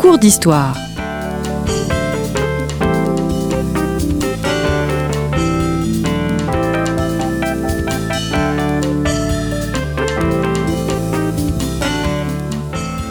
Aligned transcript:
cours 0.00 0.16
d'histoire. 0.16 0.74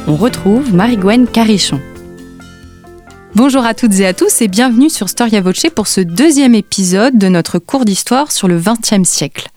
On 0.07 0.15
retrouve 0.15 0.73
Marie-Gwen 0.73 1.27
Carichon. 1.27 1.79
Bonjour 3.35 3.63
à 3.63 3.75
toutes 3.75 3.99
et 3.99 4.07
à 4.07 4.15
tous 4.15 4.41
et 4.41 4.47
bienvenue 4.47 4.89
sur 4.89 5.09
Storia 5.09 5.41
Voce 5.41 5.67
pour 5.75 5.85
ce 5.85 6.01
deuxième 6.01 6.55
épisode 6.55 7.19
de 7.19 7.27
notre 7.27 7.59
cours 7.59 7.85
d'histoire 7.85 8.31
sur 8.31 8.47
le 8.47 8.59
XXe 8.59 9.07
siècle. 9.07 9.49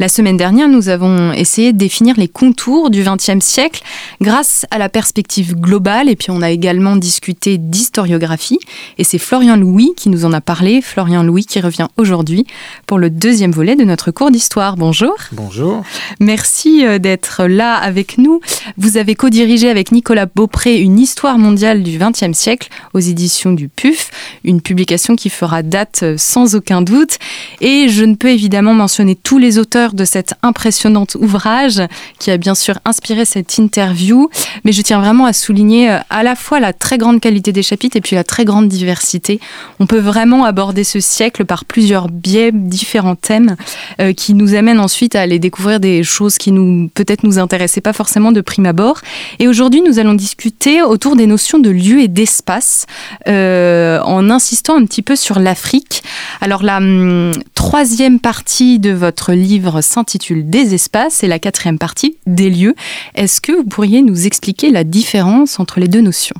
La 0.00 0.08
semaine 0.08 0.38
dernière, 0.38 0.66
nous 0.66 0.88
avons 0.88 1.34
essayé 1.34 1.74
de 1.74 1.76
définir 1.76 2.14
les 2.16 2.26
contours 2.26 2.88
du 2.88 3.04
XXe 3.04 3.44
siècle 3.44 3.82
grâce 4.22 4.64
à 4.70 4.78
la 4.78 4.88
perspective 4.88 5.54
globale 5.54 6.08
et 6.08 6.16
puis 6.16 6.30
on 6.30 6.40
a 6.40 6.48
également 6.50 6.96
discuté 6.96 7.58
d'historiographie 7.58 8.58
et 8.96 9.04
c'est 9.04 9.18
Florian 9.18 9.58
Louis 9.58 9.92
qui 9.94 10.08
nous 10.08 10.24
en 10.24 10.32
a 10.32 10.40
parlé, 10.40 10.80
Florian 10.80 11.22
Louis 11.22 11.44
qui 11.44 11.60
revient 11.60 11.88
aujourd'hui 11.98 12.46
pour 12.86 12.98
le 12.98 13.10
deuxième 13.10 13.52
volet 13.52 13.76
de 13.76 13.84
notre 13.84 14.10
cours 14.10 14.30
d'histoire. 14.30 14.78
Bonjour. 14.78 15.12
Bonjour. 15.32 15.82
Merci 16.18 16.86
euh, 16.86 16.98
d'être 16.98 17.44
là 17.44 17.74
avec 17.74 18.16
nous. 18.16 18.40
Vous 18.78 18.96
avez 18.96 19.14
co-dirigé 19.14 19.68
avec 19.68 19.92
Nicolas 19.92 20.24
Beaupré 20.24 20.80
une 20.80 20.98
histoire 20.98 21.36
mondiale 21.36 21.82
du 21.82 21.98
XXe 21.98 22.32
siècle 22.32 22.70
aux 22.94 23.00
éditions 23.00 23.52
du 23.52 23.68
PUF, 23.68 24.10
une 24.44 24.62
publication 24.62 25.14
qui 25.14 25.28
fera 25.28 25.62
date 25.62 26.00
euh, 26.04 26.14
sans 26.16 26.54
aucun 26.54 26.80
doute 26.80 27.18
et 27.60 27.90
je 27.90 28.06
ne 28.06 28.14
peux 28.14 28.30
évidemment 28.30 28.72
mentionner 28.72 29.14
tous 29.14 29.36
les 29.36 29.58
auteurs 29.58 29.89
de 29.94 30.04
cet 30.04 30.34
impressionnant 30.42 31.06
ouvrage 31.18 31.82
qui 32.18 32.30
a 32.30 32.36
bien 32.36 32.54
sûr 32.54 32.78
inspiré 32.84 33.24
cette 33.24 33.58
interview. 33.58 34.28
Mais 34.64 34.72
je 34.72 34.82
tiens 34.82 35.00
vraiment 35.00 35.26
à 35.26 35.32
souligner 35.32 35.90
euh, 35.90 35.98
à 36.10 36.22
la 36.22 36.34
fois 36.34 36.60
la 36.60 36.72
très 36.72 36.98
grande 36.98 37.20
qualité 37.20 37.52
des 37.52 37.62
chapitres 37.62 37.96
et 37.96 38.00
puis 38.00 38.16
la 38.16 38.24
très 38.24 38.44
grande 38.44 38.68
diversité. 38.68 39.40
On 39.78 39.86
peut 39.86 39.98
vraiment 39.98 40.44
aborder 40.44 40.84
ce 40.84 41.00
siècle 41.00 41.44
par 41.44 41.64
plusieurs 41.64 42.08
biais, 42.08 42.50
différents 42.52 43.16
thèmes 43.16 43.56
euh, 44.00 44.12
qui 44.12 44.34
nous 44.34 44.54
amènent 44.54 44.80
ensuite 44.80 45.14
à 45.14 45.22
aller 45.22 45.38
découvrir 45.38 45.80
des 45.80 46.02
choses 46.02 46.38
qui 46.38 46.52
nous 46.52 46.90
peut-être 46.94 47.24
nous 47.24 47.38
intéressaient 47.38 47.80
pas 47.80 47.92
forcément 47.92 48.32
de 48.32 48.40
prime 48.40 48.66
abord. 48.66 49.00
Et 49.38 49.48
aujourd'hui, 49.48 49.82
nous 49.82 49.98
allons 49.98 50.14
discuter 50.14 50.82
autour 50.82 51.16
des 51.16 51.26
notions 51.26 51.58
de 51.58 51.70
lieu 51.70 52.00
et 52.00 52.08
d'espace 52.08 52.86
euh, 53.28 54.00
en 54.02 54.30
insistant 54.30 54.76
un 54.76 54.84
petit 54.84 55.02
peu 55.02 55.16
sur 55.16 55.38
l'Afrique. 55.38 56.02
Alors 56.40 56.62
la 56.62 56.78
hum, 56.78 57.32
troisième 57.54 58.20
partie 58.20 58.78
de 58.78 58.90
votre 58.90 59.32
livre 59.32 59.79
s'intitule 59.80 60.48
Des 60.48 60.74
espaces 60.74 61.22
et 61.22 61.26
la 61.26 61.38
quatrième 61.38 61.78
partie 61.78 62.16
Des 62.26 62.50
lieux. 62.50 62.74
Est-ce 63.14 63.40
que 63.40 63.52
vous 63.52 63.64
pourriez 63.64 64.02
nous 64.02 64.26
expliquer 64.26 64.70
la 64.70 64.84
différence 64.84 65.60
entre 65.60 65.80
les 65.80 65.88
deux 65.88 66.00
notions? 66.00 66.36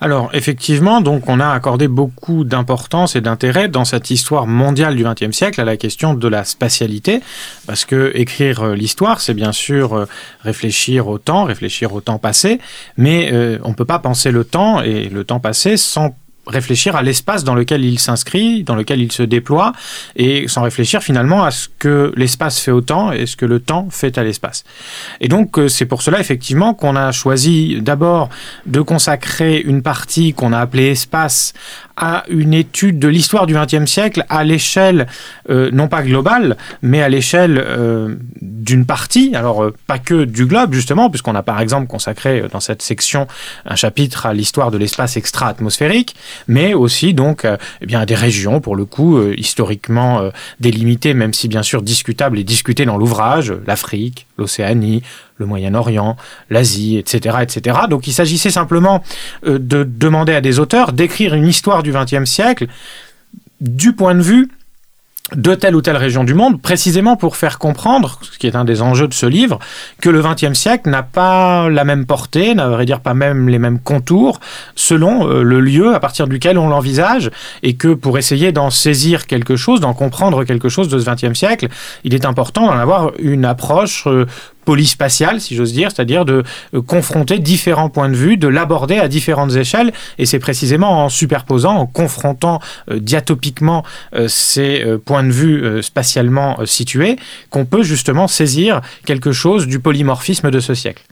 Alors 0.00 0.28
effectivement, 0.34 1.00
donc 1.00 1.28
on 1.28 1.40
a 1.40 1.48
accordé 1.48 1.88
beaucoup 1.88 2.44
d'importance 2.44 3.16
et 3.16 3.22
d'intérêt 3.22 3.68
dans 3.68 3.86
cette 3.86 4.10
histoire 4.10 4.46
mondiale 4.46 4.96
du 4.96 5.04
XXe 5.04 5.34
siècle 5.34 5.60
à 5.62 5.64
la 5.64 5.78
question 5.78 6.12
de 6.12 6.28
la 6.28 6.44
spatialité, 6.44 7.20
parce 7.66 7.86
que 7.86 8.12
écrire 8.14 8.62
euh, 8.62 8.74
l'histoire, 8.74 9.22
c'est 9.22 9.32
bien 9.32 9.52
sûr 9.52 9.94
euh, 9.94 10.06
réfléchir 10.42 11.08
au 11.08 11.16
temps, 11.16 11.44
réfléchir 11.44 11.94
au 11.94 12.02
temps 12.02 12.18
passé, 12.18 12.60
mais 12.98 13.30
euh, 13.32 13.58
on 13.62 13.70
ne 13.70 13.74
peut 13.74 13.86
pas 13.86 13.98
penser 13.98 14.30
le 14.30 14.44
temps 14.44 14.82
et 14.82 15.08
le 15.08 15.24
temps 15.24 15.40
passé 15.40 15.78
sans 15.78 16.14
réfléchir 16.46 16.96
à 16.96 17.02
l'espace 17.02 17.44
dans 17.44 17.54
lequel 17.54 17.84
il 17.84 17.98
s'inscrit, 17.98 18.64
dans 18.64 18.74
lequel 18.74 19.00
il 19.00 19.12
se 19.12 19.22
déploie, 19.22 19.72
et 20.16 20.48
sans 20.48 20.62
réfléchir 20.62 21.02
finalement 21.02 21.44
à 21.44 21.50
ce 21.50 21.68
que 21.78 22.12
l'espace 22.16 22.60
fait 22.60 22.70
au 22.70 22.80
temps 22.80 23.12
et 23.12 23.26
ce 23.26 23.36
que 23.36 23.46
le 23.46 23.60
temps 23.60 23.88
fait 23.90 24.18
à 24.18 24.24
l'espace. 24.24 24.64
Et 25.20 25.28
donc 25.28 25.58
euh, 25.58 25.68
c'est 25.68 25.86
pour 25.86 26.02
cela 26.02 26.20
effectivement 26.20 26.74
qu'on 26.74 26.96
a 26.96 27.12
choisi 27.12 27.80
d'abord 27.80 28.28
de 28.66 28.80
consacrer 28.80 29.60
une 29.60 29.82
partie 29.82 30.34
qu'on 30.34 30.52
a 30.52 30.58
appelée 30.58 30.88
espace 30.90 31.52
à 31.96 32.24
une 32.28 32.54
étude 32.54 32.98
de 32.98 33.06
l'histoire 33.06 33.46
du 33.46 33.54
XXe 33.54 33.86
siècle 33.88 34.24
à 34.28 34.42
l'échelle 34.42 35.06
euh, 35.48 35.70
non 35.72 35.86
pas 35.86 36.02
globale, 36.02 36.56
mais 36.82 37.02
à 37.02 37.08
l'échelle 37.08 37.62
euh, 37.64 38.16
d'une 38.42 38.84
partie, 38.84 39.34
alors 39.36 39.70
pas 39.86 39.98
que 39.98 40.24
du 40.24 40.46
globe 40.46 40.72
justement, 40.74 41.08
puisqu'on 41.08 41.34
a 41.34 41.42
par 41.42 41.60
exemple 41.60 41.86
consacré 41.86 42.44
dans 42.50 42.60
cette 42.60 42.82
section 42.82 43.28
un 43.64 43.76
chapitre 43.76 44.26
à 44.26 44.34
l'histoire 44.34 44.70
de 44.70 44.78
l'espace 44.78 45.16
extra-atmosphérique, 45.16 46.16
mais 46.48 46.74
aussi 46.74 47.14
donc 47.14 47.44
euh, 47.44 47.56
eh 47.80 47.86
bien 47.86 48.04
des 48.04 48.14
régions 48.14 48.60
pour 48.60 48.76
le 48.76 48.84
coup 48.84 49.16
euh, 49.16 49.34
historiquement 49.36 50.20
euh, 50.20 50.30
délimitées, 50.60 51.14
même 51.14 51.32
si 51.32 51.48
bien 51.48 51.62
sûr 51.62 51.82
discutables 51.82 52.38
et 52.38 52.44
discutées 52.44 52.84
dans 52.84 52.96
l'ouvrage, 52.96 53.52
l'Afrique, 53.66 54.26
l'Océanie, 54.38 55.02
le 55.38 55.46
Moyen-Orient, 55.46 56.16
l'Asie, 56.50 56.96
etc., 56.96 57.38
etc. 57.42 57.78
Donc 57.90 58.06
il 58.06 58.12
s'agissait 58.12 58.50
simplement 58.50 59.02
de 59.44 59.84
demander 59.84 60.34
à 60.34 60.40
des 60.40 60.58
auteurs 60.60 60.92
d'écrire 60.92 61.34
une 61.34 61.46
histoire 61.46 61.82
du 61.82 61.92
XXe 61.92 62.24
siècle 62.24 62.66
du 63.60 63.92
point 63.92 64.14
de 64.14 64.22
vue 64.22 64.48
de 65.32 65.54
telle 65.54 65.74
ou 65.74 65.80
telle 65.80 65.96
région 65.96 66.22
du 66.22 66.34
monde, 66.34 66.60
précisément 66.60 67.16
pour 67.16 67.36
faire 67.36 67.58
comprendre, 67.58 68.18
ce 68.20 68.38
qui 68.38 68.46
est 68.46 68.56
un 68.56 68.64
des 68.64 68.82
enjeux 68.82 69.08
de 69.08 69.14
ce 69.14 69.24
livre, 69.24 69.58
que 70.02 70.10
le 70.10 70.22
XXe 70.22 70.52
siècle 70.52 70.90
n'a 70.90 71.02
pas 71.02 71.70
la 71.70 71.84
même 71.84 72.04
portée, 72.04 72.54
n'a 72.54 72.68
vrai 72.68 72.84
dire 72.84 73.00
pas 73.00 73.14
même 73.14 73.48
les 73.48 73.58
mêmes 73.58 73.80
contours, 73.80 74.38
selon 74.74 75.26
euh, 75.26 75.42
le 75.42 75.60
lieu 75.60 75.94
à 75.94 76.00
partir 76.00 76.28
duquel 76.28 76.58
on 76.58 76.68
l'envisage, 76.68 77.30
et 77.62 77.74
que 77.74 77.94
pour 77.94 78.18
essayer 78.18 78.52
d'en 78.52 78.68
saisir 78.68 79.26
quelque 79.26 79.56
chose, 79.56 79.80
d'en 79.80 79.94
comprendre 79.94 80.44
quelque 80.44 80.68
chose 80.68 80.88
de 80.88 80.98
ce 80.98 81.10
XXe 81.10 81.36
siècle, 81.36 81.68
il 82.04 82.14
est 82.14 82.26
important 82.26 82.66
d'en 82.66 82.78
avoir 82.78 83.12
une 83.18 83.46
approche 83.46 84.06
euh, 84.64 84.74
polyspatiale, 84.74 85.40
si 85.40 85.54
j'ose 85.54 85.72
dire, 85.72 85.90
c'est-à-dire 85.90 86.24
de 86.24 86.42
euh, 86.74 86.82
confronter 86.82 87.38
différents 87.38 87.90
points 87.90 88.08
de 88.08 88.16
vue, 88.16 88.36
de 88.36 88.48
l'aborder 88.48 88.96
à 88.96 89.08
différentes 89.08 89.54
échelles, 89.54 89.92
et 90.18 90.26
c'est 90.26 90.38
précisément 90.38 91.04
en 91.04 91.08
superposant, 91.08 91.76
en 91.76 91.86
confrontant 91.86 92.60
euh, 92.90 92.98
diatopiquement 92.98 93.84
euh, 94.14 94.26
ces 94.28 94.84
points 95.04 95.22
de 95.22 95.30
vue 95.30 95.82
spatialement 95.82 96.58
situés, 96.64 97.16
qu'on 97.50 97.64
peut 97.64 97.82
justement 97.82 98.28
saisir 98.28 98.80
quelque 99.06 99.32
chose 99.32 99.66
du 99.66 99.78
polymorphisme 99.78 100.50
de 100.50 100.60
ce 100.60 100.74
siècle. 100.74 101.04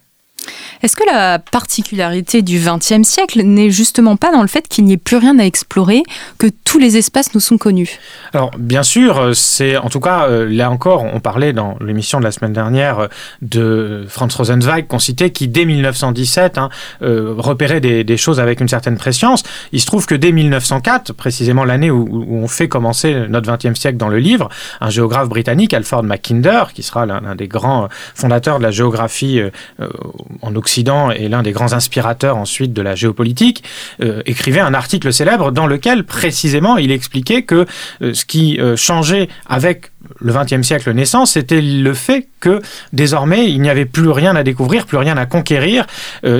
Est-ce 0.82 0.96
que 0.96 1.04
la 1.06 1.38
particularité 1.38 2.42
du 2.42 2.58
XXe 2.58 3.06
siècle 3.06 3.42
n'est 3.42 3.70
justement 3.70 4.16
pas 4.16 4.32
dans 4.32 4.42
le 4.42 4.48
fait 4.48 4.66
qu'il 4.66 4.84
n'y 4.84 4.94
ait 4.94 4.96
plus 4.96 5.16
rien 5.16 5.38
à 5.38 5.44
explorer, 5.44 6.02
que 6.38 6.48
tous 6.64 6.78
les 6.78 6.96
espaces 6.96 7.34
nous 7.34 7.40
sont 7.40 7.56
connus? 7.56 8.00
Alors, 8.32 8.50
bien 8.58 8.82
sûr, 8.82 9.30
c'est 9.34 9.76
en 9.76 9.88
tout 9.88 10.00
cas, 10.00 10.26
euh, 10.26 10.48
là 10.50 10.70
encore, 10.70 11.04
on 11.04 11.20
parlait 11.20 11.52
dans 11.52 11.76
l'émission 11.80 12.18
de 12.18 12.24
la 12.24 12.32
semaine 12.32 12.52
dernière 12.52 12.98
euh, 12.98 13.08
de 13.42 14.04
Franz 14.08 14.36
Rosenzweig, 14.36 14.86
qu'on 14.88 14.98
citait, 14.98 15.30
qui 15.30 15.46
dès 15.46 15.64
1917 15.64 16.58
hein, 16.58 16.68
euh, 17.02 17.34
repérait 17.36 17.80
des, 17.80 18.16
choses 18.16 18.40
avec 18.40 18.60
une 18.60 18.68
certaine 18.68 18.96
préscience. 18.96 19.42
Il 19.72 19.80
se 19.80 19.86
trouve 19.86 20.06
que 20.06 20.14
dès 20.14 20.32
1904, 20.32 21.12
précisément 21.12 21.64
l'année 21.64 21.90
où, 21.90 22.26
on 22.28 22.48
fait 22.48 22.68
commencer 22.68 23.26
notre 23.28 23.50
XXe 23.50 23.78
siècle 23.78 23.96
dans 23.96 24.08
le 24.08 24.18
livre, 24.18 24.48
un 24.80 24.90
géographe 24.90 25.28
britannique, 25.28 25.74
Alfred 25.74 26.04
Mackinder, 26.04 26.64
qui 26.74 26.82
sera 26.82 27.06
l'un 27.06 27.34
des 27.34 27.48
grands 27.48 27.88
fondateurs 28.14 28.58
de 28.58 28.64
la 28.64 28.70
géographie 28.70 29.40
en 30.40 30.54
Occident 30.56 31.10
et 31.10 31.28
l'un 31.28 31.42
des 31.42 31.52
grands 31.52 31.72
inspirateurs 31.72 32.36
ensuite 32.36 32.72
de 32.72 32.82
la 32.82 32.94
géopolitique, 32.94 33.64
euh, 34.00 34.22
écrivait 34.26 34.60
un 34.60 34.74
article 34.74 35.12
célèbre 35.12 35.52
dans 35.52 35.66
lequel 35.66 36.04
précisément 36.04 36.76
il 36.76 36.90
expliquait 36.90 37.42
que 37.42 37.66
euh, 38.02 38.14
ce 38.14 38.24
qui 38.24 38.58
euh, 38.58 38.76
changeait 38.76 39.28
avec 39.46 39.90
le 40.20 40.32
XXe 40.32 40.66
siècle 40.66 40.92
naissant, 40.92 41.26
c'était 41.26 41.60
le 41.60 41.94
fait 41.94 42.28
que 42.42 42.60
désormais 42.92 43.50
il 43.50 43.62
n'y 43.62 43.70
avait 43.70 43.86
plus 43.86 44.10
rien 44.10 44.36
à 44.36 44.42
découvrir, 44.42 44.84
plus 44.84 44.98
rien 44.98 45.16
à 45.16 45.24
conquérir, 45.24 45.86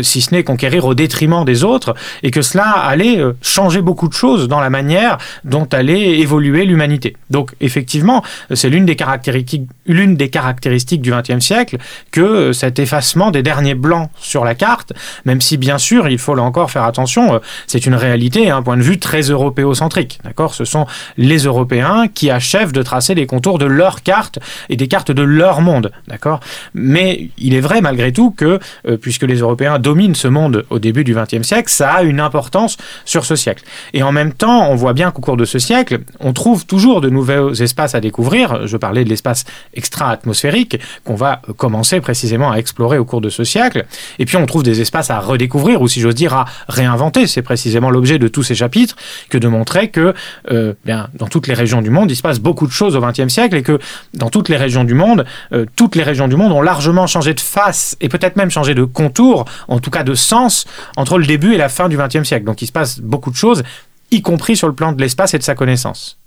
si 0.02 0.20
ce 0.20 0.34
n'est 0.34 0.44
conquérir 0.44 0.84
au 0.84 0.94
détriment 0.94 1.44
des 1.46 1.64
autres, 1.64 1.94
et 2.22 2.30
que 2.30 2.42
cela 2.42 2.64
allait 2.64 3.22
changer 3.40 3.80
beaucoup 3.80 4.08
de 4.08 4.12
choses 4.12 4.48
dans 4.48 4.60
la 4.60 4.68
manière 4.68 5.16
dont 5.44 5.68
allait 5.72 6.18
évoluer 6.18 6.64
l'humanité. 6.66 7.16
Donc 7.30 7.54
effectivement, 7.60 8.22
c'est 8.52 8.68
l'une 8.68 8.84
des 8.84 8.96
caractéristiques, 8.96 9.68
l'une 9.86 10.16
des 10.16 10.28
caractéristiques 10.28 11.02
du 11.02 11.12
XXe 11.12 11.44
siècle 11.44 11.78
que 12.10 12.52
cet 12.52 12.78
effacement 12.78 13.30
des 13.30 13.42
derniers 13.42 13.74
blancs 13.74 14.10
sur 14.18 14.44
la 14.44 14.54
carte, 14.54 14.92
même 15.24 15.40
si 15.40 15.56
bien 15.56 15.78
sûr, 15.78 16.08
il 16.08 16.18
faut 16.18 16.34
là 16.34 16.42
encore 16.42 16.70
faire 16.70 16.84
attention, 16.84 17.34
euh, 17.34 17.38
c'est 17.66 17.86
une 17.86 17.94
réalité, 17.94 18.50
un 18.50 18.62
point 18.62 18.76
de 18.76 18.82
vue 18.82 18.98
très 18.98 19.22
européocentrique. 19.22 20.18
D'accord? 20.24 20.54
Ce 20.54 20.64
sont 20.64 20.86
les 21.16 21.38
Européens 21.38 22.08
qui 22.12 22.30
achèvent 22.30 22.72
de 22.72 22.82
tracer 22.82 23.14
les 23.14 23.26
contours 23.26 23.58
de 23.58 23.66
leur 23.66 24.02
carte 24.02 24.38
et 24.68 24.76
des 24.76 24.88
cartes 24.88 25.12
de 25.12 25.22
leur 25.22 25.60
monde. 25.60 25.91
D'accord? 26.08 26.40
Mais 26.74 27.28
il 27.38 27.54
est 27.54 27.60
vrai 27.60 27.80
malgré 27.80 28.12
tout 28.12 28.30
que, 28.30 28.58
euh, 28.86 28.96
puisque 28.96 29.22
les 29.22 29.36
Européens 29.36 29.78
dominent 29.78 30.14
ce 30.14 30.28
monde 30.28 30.64
au 30.70 30.78
début 30.78 31.04
du 31.04 31.14
XXe 31.14 31.42
siècle, 31.42 31.70
ça 31.70 31.92
a 31.92 32.02
une 32.02 32.20
importance 32.20 32.76
sur 33.04 33.24
ce 33.24 33.36
siècle. 33.36 33.64
Et 33.92 34.02
en 34.02 34.12
même 34.12 34.32
temps, 34.32 34.68
on 34.70 34.74
voit 34.74 34.92
bien 34.92 35.10
qu'au 35.10 35.22
cours 35.22 35.36
de 35.36 35.44
ce 35.44 35.58
siècle, 35.58 36.00
on 36.20 36.32
trouve 36.32 36.66
toujours 36.66 37.00
de 37.00 37.08
nouveaux 37.08 37.52
espaces 37.52 37.94
à 37.94 38.00
découvrir. 38.00 38.66
Je 38.66 38.76
parlais 38.76 39.04
de 39.04 39.08
l'espace 39.08 39.44
extra-atmosphérique 39.74 40.78
qu'on 41.04 41.14
va 41.14 41.40
commencer 41.56 42.00
précisément 42.00 42.50
à 42.50 42.56
explorer 42.56 42.98
au 42.98 43.04
cours 43.04 43.20
de 43.20 43.28
ce 43.28 43.44
siècle. 43.44 43.86
Et 44.18 44.26
puis 44.26 44.36
on 44.36 44.46
trouve 44.46 44.62
des 44.62 44.80
espaces 44.80 45.10
à 45.10 45.20
redécouvrir, 45.20 45.82
ou 45.82 45.88
si 45.88 46.00
j'ose 46.00 46.14
dire 46.14 46.34
à 46.34 46.46
réinventer. 46.68 47.26
C'est 47.26 47.42
précisément 47.42 47.90
l'objet 47.90 48.18
de 48.18 48.28
tous 48.28 48.42
ces 48.42 48.54
chapitres 48.54 48.96
que 49.28 49.38
de 49.38 49.48
montrer 49.48 49.88
que 49.88 50.14
euh, 50.50 50.74
bien, 50.84 51.08
dans 51.14 51.28
toutes 51.28 51.46
les 51.46 51.54
régions 51.54 51.82
du 51.82 51.90
monde, 51.90 52.10
il 52.10 52.16
se 52.16 52.22
passe 52.22 52.40
beaucoup 52.40 52.66
de 52.66 52.72
choses 52.72 52.96
au 52.96 53.00
XXe 53.00 53.28
siècle 53.28 53.56
et 53.56 53.62
que 53.62 53.78
dans 54.14 54.30
toutes 54.30 54.48
les 54.48 54.56
régions 54.56 54.84
du 54.84 54.94
monde, 54.94 55.24
euh, 55.52 55.66
toutes 55.82 55.96
les 55.96 56.04
régions 56.04 56.28
du 56.28 56.36
monde 56.36 56.52
ont 56.52 56.62
largement 56.62 57.08
changé 57.08 57.34
de 57.34 57.40
face 57.40 57.96
et 58.00 58.08
peut-être 58.08 58.36
même 58.36 58.52
changé 58.52 58.72
de 58.72 58.84
contour, 58.84 59.46
en 59.66 59.80
tout 59.80 59.90
cas 59.90 60.04
de 60.04 60.14
sens, 60.14 60.64
entre 60.96 61.18
le 61.18 61.26
début 61.26 61.54
et 61.54 61.56
la 61.56 61.68
fin 61.68 61.88
du 61.88 61.96
XXe 61.96 62.22
siècle. 62.22 62.44
Donc 62.44 62.62
il 62.62 62.68
se 62.68 62.72
passe 62.72 63.00
beaucoup 63.00 63.32
de 63.32 63.34
choses, 63.34 63.64
y 64.12 64.22
compris 64.22 64.54
sur 64.54 64.68
le 64.68 64.74
plan 64.74 64.92
de 64.92 65.00
l'espace 65.00 65.34
et 65.34 65.38
de 65.38 65.42
sa 65.42 65.56
connaissance. 65.56 66.18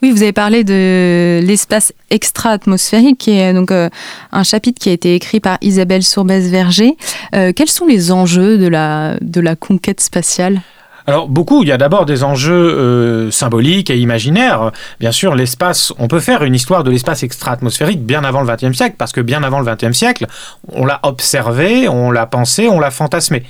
Oui, 0.00 0.10
vous 0.10 0.22
avez 0.22 0.32
parlé 0.32 0.64
de 0.64 1.40
l'espace 1.44 1.92
extra-atmosphérique, 2.08 3.18
qui 3.18 3.32
est 3.32 3.52
donc 3.52 3.72
euh, 3.72 3.90
un 4.32 4.42
chapitre 4.42 4.80
qui 4.80 4.88
a 4.88 4.92
été 4.92 5.14
écrit 5.14 5.38
par 5.38 5.58
Isabelle 5.60 6.02
Sourbès-Verger. 6.02 6.96
Euh, 7.34 7.52
quels 7.54 7.68
sont 7.68 7.84
les 7.84 8.10
enjeux 8.10 8.56
de 8.56 8.68
la, 8.68 9.18
de 9.20 9.42
la 9.42 9.54
conquête 9.54 10.00
spatiale? 10.00 10.62
Alors 11.06 11.28
beaucoup, 11.28 11.62
il 11.62 11.68
y 11.68 11.72
a 11.72 11.76
d'abord 11.76 12.06
des 12.06 12.24
enjeux 12.24 12.54
euh, 12.54 13.30
symboliques 13.30 13.90
et 13.90 13.98
imaginaires. 13.98 14.72
Bien 15.00 15.12
sûr, 15.12 15.34
l'espace, 15.34 15.92
on 15.98 16.08
peut 16.08 16.20
faire 16.20 16.42
une 16.44 16.54
histoire 16.54 16.82
de 16.82 16.90
l'espace 16.90 17.22
extra-atmosphérique 17.22 18.04
bien 18.04 18.24
avant 18.24 18.42
le 18.42 18.50
XXe 18.50 18.76
siècle, 18.76 18.96
parce 18.96 19.12
que 19.12 19.20
bien 19.20 19.42
avant 19.42 19.60
le 19.60 19.70
XXe 19.70 19.96
siècle, 19.96 20.26
on 20.72 20.86
l'a 20.86 21.00
observé, 21.02 21.88
on 21.88 22.10
l'a 22.10 22.26
pensé, 22.26 22.68
on 22.68 22.80
l'a 22.80 22.90
fantasmé. 22.90 23.42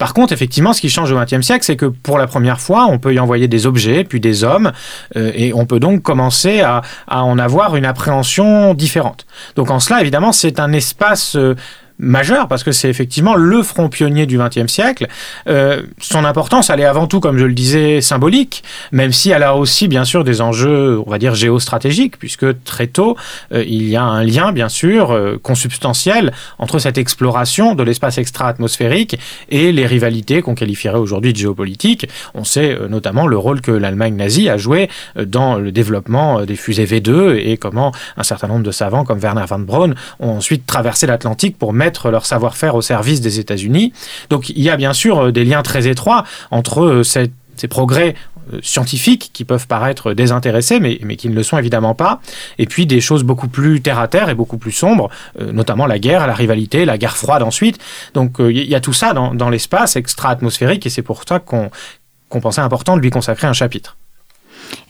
Par 0.00 0.14
contre, 0.14 0.32
effectivement, 0.32 0.72
ce 0.72 0.80
qui 0.80 0.88
change 0.88 1.12
au 1.12 1.20
XXe 1.20 1.42
siècle, 1.42 1.62
c'est 1.62 1.76
que 1.76 1.84
pour 1.84 2.16
la 2.16 2.26
première 2.26 2.58
fois, 2.58 2.86
on 2.86 2.98
peut 2.98 3.12
y 3.12 3.20
envoyer 3.20 3.48
des 3.48 3.66
objets, 3.66 4.02
puis 4.02 4.18
des 4.18 4.44
hommes, 4.44 4.72
euh, 5.14 5.30
et 5.34 5.52
on 5.52 5.66
peut 5.66 5.78
donc 5.78 6.00
commencer 6.00 6.62
à, 6.62 6.80
en 7.06 7.38
avoir 7.38 7.76
une 7.76 7.84
appréhension 7.84 8.72
différente. 8.72 9.26
Donc 9.56 9.70
en 9.70 9.78
cela, 9.78 10.00
évidemment, 10.00 10.32
c'est 10.32 10.58
un 10.58 10.72
espace 10.72 11.36
euh, 11.36 11.54
majeur 12.00 12.48
parce 12.48 12.64
que 12.64 12.72
c'est 12.72 12.88
effectivement 12.88 13.34
le 13.34 13.62
front 13.62 13.88
pionnier 13.88 14.26
du 14.26 14.38
XXe 14.38 14.66
siècle. 14.66 15.06
Euh, 15.48 15.82
son 16.00 16.24
importance, 16.24 16.70
elle 16.70 16.80
est 16.80 16.84
avant 16.84 17.06
tout, 17.06 17.20
comme 17.20 17.38
je 17.38 17.44
le 17.44 17.52
disais, 17.52 18.00
symbolique, 18.00 18.64
même 18.90 19.12
si 19.12 19.30
elle 19.30 19.42
a 19.42 19.54
aussi, 19.54 19.86
bien 19.86 20.04
sûr, 20.04 20.24
des 20.24 20.40
enjeux, 20.40 21.00
on 21.06 21.10
va 21.10 21.18
dire, 21.18 21.34
géostratégiques, 21.34 22.18
puisque 22.18 22.62
très 22.64 22.86
tôt, 22.86 23.16
euh, 23.52 23.62
il 23.66 23.88
y 23.88 23.96
a 23.96 24.02
un 24.02 24.24
lien, 24.24 24.52
bien 24.52 24.68
sûr, 24.68 25.12
euh, 25.12 25.38
consubstantiel 25.42 26.32
entre 26.58 26.78
cette 26.78 26.98
exploration 26.98 27.74
de 27.74 27.82
l'espace 27.82 28.18
extra-atmosphérique 28.18 29.18
et 29.50 29.72
les 29.72 29.86
rivalités 29.86 30.42
qu'on 30.42 30.54
qualifierait 30.54 30.98
aujourd'hui 30.98 31.32
de 31.32 31.38
géopolitiques. 31.38 32.08
On 32.34 32.44
sait 32.44 32.76
notamment 32.88 33.26
le 33.26 33.36
rôle 33.36 33.60
que 33.60 33.70
l'Allemagne 33.70 34.16
nazie 34.16 34.48
a 34.48 34.56
joué 34.56 34.88
dans 35.16 35.56
le 35.56 35.72
développement 35.72 36.44
des 36.44 36.56
fusées 36.56 36.86
V2 36.86 37.36
et 37.36 37.56
comment 37.56 37.92
un 38.16 38.22
certain 38.22 38.48
nombre 38.48 38.62
de 38.62 38.70
savants 38.70 39.04
comme 39.04 39.18
Werner 39.18 39.44
von 39.48 39.58
Braun 39.58 39.94
ont 40.18 40.30
ensuite 40.30 40.66
traversé 40.66 41.06
l'Atlantique 41.06 41.58
pour 41.58 41.72
mettre 41.72 41.89
leur 42.10 42.26
savoir-faire 42.26 42.74
au 42.74 42.82
service 42.82 43.20
des 43.20 43.38
États-Unis. 43.38 43.92
Donc 44.28 44.48
il 44.50 44.62
y 44.62 44.70
a 44.70 44.76
bien 44.76 44.92
sûr 44.92 45.18
euh, 45.18 45.32
des 45.32 45.44
liens 45.44 45.62
très 45.62 45.88
étroits 45.88 46.24
entre 46.50 46.82
euh, 46.82 47.02
ces 47.02 47.68
progrès 47.68 48.14
euh, 48.52 48.58
scientifiques 48.62 49.30
qui 49.32 49.44
peuvent 49.44 49.66
paraître 49.66 50.12
désintéressés, 50.12 50.80
mais, 50.80 50.98
mais, 51.02 51.16
qui 51.16 51.28
ne 51.28 51.34
le 51.34 51.42
sont 51.42 51.58
évidemment 51.58 51.94
pas, 51.94 52.20
et 52.58 52.66
puis 52.66 52.86
des 52.86 53.00
choses 53.00 53.22
beaucoup 53.22 53.48
plus 53.48 53.82
terre-à-terre 53.82 54.28
et 54.28 54.34
beaucoup 54.34 54.58
plus 54.58 54.72
sombres, 54.72 55.10
notamment 55.38 55.86
la 55.86 55.98
guerre, 55.98 56.26
la 56.26 56.34
rivalité, 56.34 56.84
la 56.84 56.96
guerre 56.96 57.16
froide 57.16 57.42
ensuite. 57.42 57.78
Donc 58.14 58.36
il 58.38 58.68
y 58.68 58.74
a 58.74 58.80
tout 58.80 58.94
ça 58.94 59.12
dans 59.12 59.50
l'espace 59.50 59.96
extra-atmosphérique, 59.96 60.86
et 60.86 60.90
c'est 60.90 61.02
pour 61.02 61.22
ça 61.28 61.38
qu'on 61.38 62.40
pensait 62.40 62.62
important 62.62 62.96
de 62.96 63.02
lui 63.02 63.10
consacrer 63.10 63.46
un 63.46 63.52
chapitre. 63.52 63.96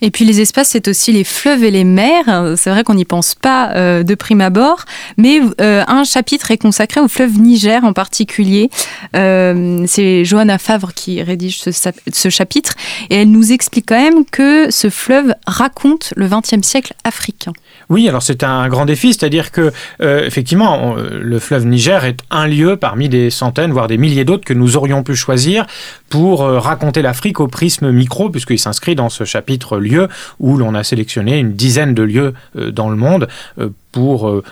Et 0.01 0.09
puis 0.09 0.25
les 0.25 0.41
espaces, 0.41 0.69
c'est 0.69 0.87
aussi 0.87 1.11
les 1.11 1.23
fleuves 1.23 1.63
et 1.63 1.71
les 1.71 1.83
mers. 1.83 2.55
C'est 2.57 2.71
vrai 2.71 2.83
qu'on 2.83 2.95
n'y 2.95 3.05
pense 3.05 3.35
pas 3.35 3.71
euh, 3.75 4.03
de 4.03 4.15
prime 4.15 4.41
abord, 4.41 4.85
mais 5.17 5.39
euh, 5.61 5.83
un 5.87 6.03
chapitre 6.03 6.49
est 6.49 6.57
consacré 6.57 6.99
au 6.99 7.07
fleuve 7.07 7.39
Niger 7.39 7.83
en 7.83 7.93
particulier. 7.93 8.69
Euh, 9.15 9.83
c'est 9.87 10.25
Johanna 10.25 10.57
Favre 10.57 10.93
qui 10.93 11.21
rédige 11.21 11.61
ce, 11.61 12.29
chapitre 12.29 12.73
et 13.09 13.21
elle 13.21 13.31
nous 13.31 13.51
explique 13.51 13.85
quand 13.87 14.01
même 14.01 14.25
que 14.25 14.71
ce 14.71 14.89
fleuve 14.89 15.33
raconte 15.45 16.13
le 16.15 16.27
XXe 16.27 16.65
siècle 16.65 16.93
africain. 17.03 17.53
Oui, 17.89 18.07
alors 18.07 18.23
c'est 18.23 18.43
un 18.43 18.67
grand 18.69 18.85
défi, 18.85 19.13
c'est-à-dire 19.13 19.51
que 19.51 19.71
effectivement, 19.99 20.95
le 20.95 21.39
fleuve 21.39 21.65
Niger 21.65 22.05
est 22.05 22.19
un 22.29 22.47
lieu 22.47 22.77
parmi 22.77 23.09
des 23.09 23.29
centaines, 23.29 23.71
voire 23.71 23.87
des 23.87 23.97
milliers 23.97 24.23
d'autres 24.23 24.45
que 24.45 24.53
nous 24.53 24.77
aurions 24.77 25.03
pu 25.03 25.15
choisir 25.15 25.65
pour 26.09 26.41
raconter 26.41 27.01
l'Afrique 27.01 27.39
au 27.39 27.47
prisme 27.47 27.91
micro, 27.91 28.29
puisqu'il 28.29 28.59
s'inscrit 28.59 28.95
dans 28.95 29.09
ce 29.09 29.25
chapitre 29.25 29.77
où 30.39 30.57
l'on 30.57 30.75
a 30.75 30.83
sélectionné 30.83 31.39
une 31.39 31.53
dizaine 31.53 31.93
de 31.93 32.03
lieux 32.03 32.33
euh, 32.55 32.71
dans 32.71 32.89
le 32.89 32.95
monde 32.95 33.27
euh, 33.59 33.69
pour 33.91 34.29
euh, 34.29 34.43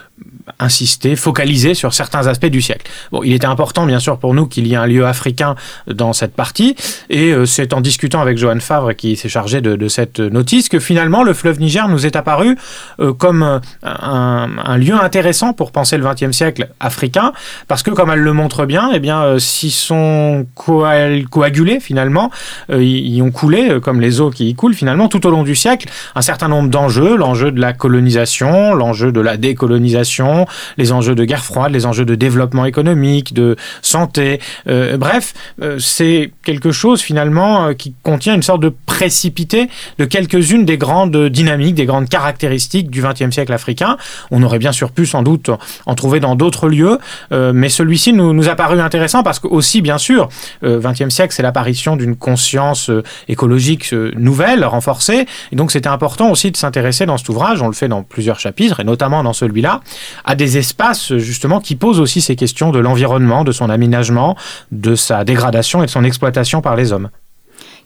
insister, 0.59 1.15
focaliser 1.15 1.73
sur 1.73 1.93
certains 1.93 2.27
aspects 2.27 2.47
du 2.47 2.61
siècle. 2.61 2.89
Bon, 3.11 3.21
il 3.23 3.33
était 3.33 3.47
important, 3.47 3.85
bien 3.85 3.99
sûr, 3.99 4.17
pour 4.17 4.33
nous 4.33 4.47
qu'il 4.47 4.67
y 4.67 4.73
ait 4.73 4.77
un 4.77 4.87
lieu 4.87 5.05
africain 5.05 5.55
dans 5.87 6.13
cette 6.13 6.33
partie, 6.33 6.75
et 7.09 7.31
euh, 7.31 7.45
c'est 7.45 7.73
en 7.73 7.81
discutant 7.81 8.21
avec 8.21 8.37
Johan 8.37 8.59
Favre, 8.59 8.93
qui 8.93 9.15
s'est 9.15 9.29
chargé 9.29 9.61
de, 9.61 9.87
cette 9.87 10.19
notice, 10.19 10.69
que 10.69 10.79
finalement 10.79 11.23
le 11.23 11.33
fleuve 11.33 11.59
Niger 11.59 11.87
nous 11.87 12.05
est 12.05 12.15
apparu 12.15 12.57
euh, 12.99 13.13
comme 13.13 13.61
un, 13.83 14.77
lieu 14.77 14.95
intéressant 14.95 15.53
pour 15.53 15.71
penser 15.71 15.97
le 15.97 16.05
XXe 16.05 16.31
siècle 16.31 16.69
africain, 16.79 17.33
parce 17.67 17.83
que, 17.83 17.91
comme 17.91 18.09
elle 18.11 18.19
le 18.19 18.33
montre 18.33 18.65
bien, 18.65 18.91
eh 18.93 18.99
bien, 18.99 19.21
euh, 19.21 19.39
s'ils 19.39 19.71
sont 19.71 20.45
coagulés, 20.55 21.79
finalement, 21.79 22.31
ils 22.69 23.21
ont 23.21 23.31
coulé, 23.31 23.79
comme 23.81 23.99
les 23.99 24.21
eaux 24.21 24.29
qui 24.29 24.49
y 24.49 24.55
coulent, 24.55 24.73
finalement, 24.73 25.07
tout 25.07 25.25
au 25.25 25.31
long 25.31 25.43
du 25.43 25.55
siècle, 25.55 25.89
un 26.15 26.21
certain 26.21 26.47
nombre 26.47 26.69
d'enjeux, 26.69 27.15
l'enjeu 27.15 27.51
de 27.51 27.59
la 27.59 27.73
colonisation, 27.73 28.73
l'enjeu 28.73 29.11
de 29.11 29.21
la 29.21 29.37
décolonisation, 29.37 30.38
les 30.77 30.91
enjeux 30.91 31.15
de 31.15 31.25
guerre 31.25 31.43
froide, 31.43 31.71
les 31.71 31.85
enjeux 31.85 32.05
de 32.05 32.15
développement 32.15 32.65
économique, 32.65 33.33
de 33.33 33.55
santé. 33.81 34.39
Euh, 34.67 34.97
bref, 34.97 35.33
euh, 35.61 35.77
c'est 35.79 36.31
quelque 36.43 36.71
chose 36.71 37.01
finalement 37.01 37.67
euh, 37.67 37.73
qui 37.73 37.93
contient 38.03 38.35
une 38.35 38.43
sorte 38.43 38.61
de 38.61 38.73
précipité 38.85 39.69
de 39.97 40.05
quelques-unes 40.05 40.65
des 40.65 40.77
grandes 40.77 41.27
dynamiques, 41.27 41.75
des 41.75 41.85
grandes 41.85 42.09
caractéristiques 42.09 42.89
du 42.89 43.01
XXe 43.01 43.31
siècle 43.31 43.53
africain. 43.53 43.97
On 44.31 44.43
aurait 44.43 44.59
bien 44.59 44.71
sûr 44.71 44.91
pu 44.91 45.05
sans 45.05 45.23
doute 45.23 45.49
en 45.85 45.95
trouver 45.95 46.19
dans 46.19 46.35
d'autres 46.35 46.69
lieux, 46.69 46.99
mais 47.31 47.69
celui-ci 47.69 48.13
nous, 48.13 48.33
nous 48.33 48.49
a 48.49 48.55
paru 48.55 48.79
intéressant 48.79 49.23
parce 49.23 49.39
que 49.39 49.47
aussi 49.47 49.81
bien 49.81 49.97
sûr, 49.97 50.29
XXe 50.63 51.09
siècle, 51.09 51.33
c'est 51.33 51.43
l'apparition 51.43 51.95
d'une 51.95 52.15
conscience 52.15 52.91
écologique 53.27 53.93
nouvelle, 54.15 54.65
renforcée, 54.65 55.25
et 55.51 55.55
donc 55.55 55.71
c'était 55.71 55.89
important 55.89 56.29
aussi 56.29 56.51
de 56.51 56.57
s'intéresser 56.57 57.05
dans 57.05 57.17
cet 57.17 57.29
ouvrage. 57.29 57.61
On 57.61 57.67
le 57.67 57.73
fait 57.73 57.87
dans 57.87 58.03
plusieurs 58.03 58.39
chapitres 58.39 58.79
et 58.79 58.83
notamment 58.83 59.23
dans 59.23 59.33
celui-là, 59.33 59.81
à 60.29 60.35
des 60.35 60.59
espaces 60.59 61.17
justement 61.17 61.59
qui 61.59 61.75
posent 61.75 61.99
aussi 61.99 62.21
ces 62.21 62.35
questions 62.35 62.69
de 62.69 62.77
l'environnement, 62.77 63.43
de 63.43 63.51
son 63.51 63.67
aménagement, 63.67 64.37
de 64.71 64.93
sa 64.93 65.23
dégradation 65.23 65.81
et 65.81 65.87
de 65.87 65.91
son 65.91 66.03
exploitation 66.03 66.61
par 66.61 66.75
les 66.75 66.93
hommes. 66.93 67.09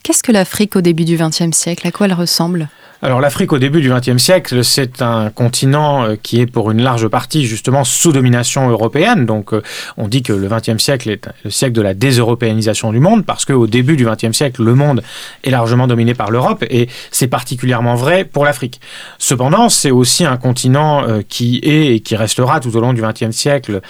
Qu'est-ce 0.03 0.23
que 0.23 0.33
l'Afrique 0.33 0.75
au 0.75 0.81
début 0.81 1.05
du 1.05 1.15
XXe 1.15 1.55
siècle? 1.55 1.87
À 1.87 1.91
quoi 1.91 2.07
elle 2.07 2.13
ressemble? 2.13 2.67
Alors 3.03 3.19
l'Afrique 3.19 3.51
au 3.51 3.59
début 3.59 3.81
du 3.81 3.89
XXe 3.89 4.15
siècle, 4.15 4.63
c'est 4.63 5.01
un 5.01 5.29
continent 5.29 6.05
euh, 6.05 6.15
qui 6.15 6.39
est 6.39 6.45
pour 6.45 6.71
une 6.71 6.81
large 6.81 7.09
partie 7.09 7.45
justement 7.45 7.83
sous 7.83 8.13
domination 8.13 8.69
européenne. 8.69 9.25
Donc 9.25 9.53
euh, 9.53 9.61
on 9.97 10.07
dit 10.07 10.23
que 10.23 10.31
le 10.31 10.47
XXe 10.47 10.81
siècle 10.81 11.09
est 11.09 11.29
le 11.43 11.49
siècle 11.49 11.73
de 11.73 11.81
la 11.81 11.93
déseuropéanisation 11.93 12.93
du 12.93 13.01
monde 13.01 13.25
parce 13.25 13.43
qu'au 13.43 13.67
début 13.67 13.97
du 13.97 14.05
XXe 14.05 14.31
siècle, 14.31 14.63
le 14.63 14.73
monde 14.73 15.03
est 15.43 15.49
largement 15.49 15.85
dominé 15.85 16.13
par 16.13 16.31
l'Europe 16.31 16.63
et 16.69 16.87
c'est 17.11 17.27
particulièrement 17.27 17.95
vrai 17.95 18.23
pour 18.23 18.45
l'Afrique. 18.45 18.79
Cependant, 19.17 19.67
c'est 19.67 19.91
aussi 19.91 20.23
un 20.23 20.37
continent 20.37 21.05
euh, 21.05 21.21
qui 21.27 21.59
est 21.61 21.95
et 21.95 21.99
qui 21.99 22.15
restera 22.15 22.61
tout 22.61 22.73
au 22.73 22.79
long 22.79 22.93
du 22.93 23.01
XXe 23.01 23.35
siècle 23.35 23.81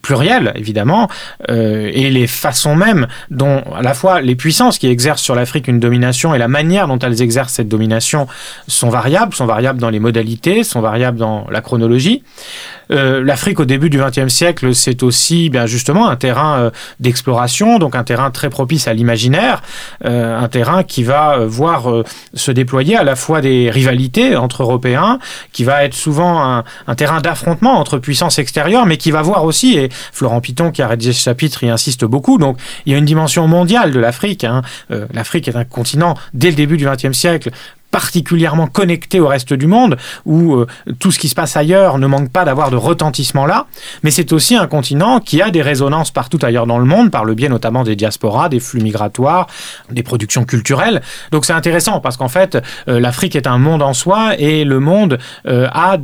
pluriel, 0.00 0.52
évidemment, 0.54 1.10
et 1.46 2.08
les 2.08 2.26
façons 2.26 2.74
mêmes 2.74 3.06
dont 3.30 3.62
à 3.76 3.82
la 3.82 3.92
fois 3.92 4.22
les 4.22 4.34
puissances 4.34 4.78
qui 4.78 4.86
exercent 4.86 5.20
sur 5.20 5.34
l'Afrique 5.34 5.68
une 5.68 5.78
domination 5.78 6.34
et 6.34 6.38
la 6.38 6.48
manière 6.48 6.88
dont 6.88 6.98
elles 6.98 7.20
exercent 7.20 7.52
cette 7.52 7.68
domination 7.68 8.05
sont 8.06 8.88
variables, 8.88 9.34
sont 9.34 9.46
variables 9.46 9.78
dans 9.78 9.90
les 9.90 10.00
modalités, 10.00 10.64
sont 10.64 10.80
variables 10.80 11.18
dans 11.18 11.46
la 11.50 11.60
chronologie. 11.60 12.22
Euh, 12.92 13.22
L'Afrique 13.24 13.60
au 13.60 13.64
début 13.64 13.90
du 13.90 13.98
XXe 13.98 14.32
siècle, 14.32 14.74
c'est 14.74 15.02
aussi 15.02 15.50
bien 15.50 15.66
justement 15.66 16.08
un 16.08 16.16
terrain 16.16 16.58
euh, 16.58 16.70
d'exploration, 17.00 17.78
donc 17.78 17.94
un 17.96 18.04
terrain 18.04 18.30
très 18.30 18.50
propice 18.50 18.86
à 18.88 18.94
l'imaginaire, 18.94 19.62
euh, 20.04 20.38
un 20.38 20.48
terrain 20.48 20.82
qui 20.82 21.02
va 21.02 21.38
voir 21.46 21.86
se 22.34 22.50
déployer 22.50 22.96
à 22.96 23.04
la 23.04 23.16
fois 23.16 23.40
des 23.40 23.70
rivalités 23.70 24.36
entre 24.36 24.62
Européens, 24.62 25.18
qui 25.52 25.64
va 25.64 25.84
être 25.84 25.94
souvent 25.94 26.62
un, 26.86 26.94
terrain 26.94 27.20
d'affrontement 27.20 27.78
entre 27.78 27.98
puissances 27.98 28.38
extérieures, 28.38 28.86
mais 28.86 28.96
qui 28.96 29.10
va 29.10 29.22
voir 29.22 29.44
aussi, 29.44 29.76
et 29.76 29.88
Florent 30.12 30.40
Piton 30.40 30.70
qui 30.70 30.82
a 30.82 30.88
rédigé 30.88 31.12
ce 31.12 31.22
chapitre 31.22 31.64
y 31.64 31.68
insiste 31.68 32.04
beaucoup, 32.04 32.38
donc 32.38 32.58
il 32.84 32.92
y 32.92 32.94
a 32.94 32.98
une 32.98 33.04
dimension 33.04 33.46
mondiale 33.48 33.92
de 33.92 33.98
l'Afrique. 33.98 34.44
Hein. 34.44 34.62
L'Afrique 35.12 35.48
est 35.48 35.56
un 35.56 35.64
continent, 35.64 36.14
dès 36.34 36.50
le 36.50 36.56
début 36.56 36.76
du 36.76 36.86
XXe 36.86 37.12
siècle, 37.12 37.50
particulièrement 37.96 38.66
connecté 38.66 39.20
au 39.20 39.26
reste 39.26 39.54
du 39.54 39.66
monde, 39.66 39.96
où 40.26 40.52
euh, 40.52 40.66
tout 40.98 41.10
ce 41.10 41.18
qui 41.18 41.28
se 41.30 41.34
passe 41.34 41.56
ailleurs 41.56 41.96
ne 41.96 42.06
manque 42.06 42.30
pas 42.30 42.44
d'avoir 42.44 42.70
de 42.70 42.76
retentissement 42.76 43.46
là, 43.46 43.68
mais 44.02 44.10
c'est 44.10 44.34
aussi 44.34 44.54
un 44.54 44.66
continent 44.66 45.18
qui 45.18 45.40
a 45.40 45.50
des 45.50 45.62
résonances 45.62 46.10
partout 46.10 46.38
ailleurs 46.42 46.66
dans 46.66 46.76
le 46.78 46.84
monde, 46.84 47.10
par 47.10 47.24
le 47.24 47.32
biais 47.32 47.48
notamment 47.48 47.84
des 47.84 47.96
diasporas, 47.96 48.50
des 48.50 48.60
flux 48.60 48.82
migratoires, 48.82 49.46
des 49.90 50.02
productions 50.02 50.44
culturelles. 50.44 51.00
Donc 51.30 51.46
c'est 51.46 51.54
intéressant 51.54 52.00
parce 52.00 52.18
qu'en 52.18 52.28
fait, 52.28 52.58
euh, 52.86 53.00
l'Afrique 53.00 53.34
est 53.34 53.46
un 53.46 53.56
monde 53.56 53.80
en 53.80 53.94
soi 53.94 54.38
et 54.38 54.64
le 54.64 54.78
monde 54.78 55.16
euh, 55.46 55.66
a 55.72 55.96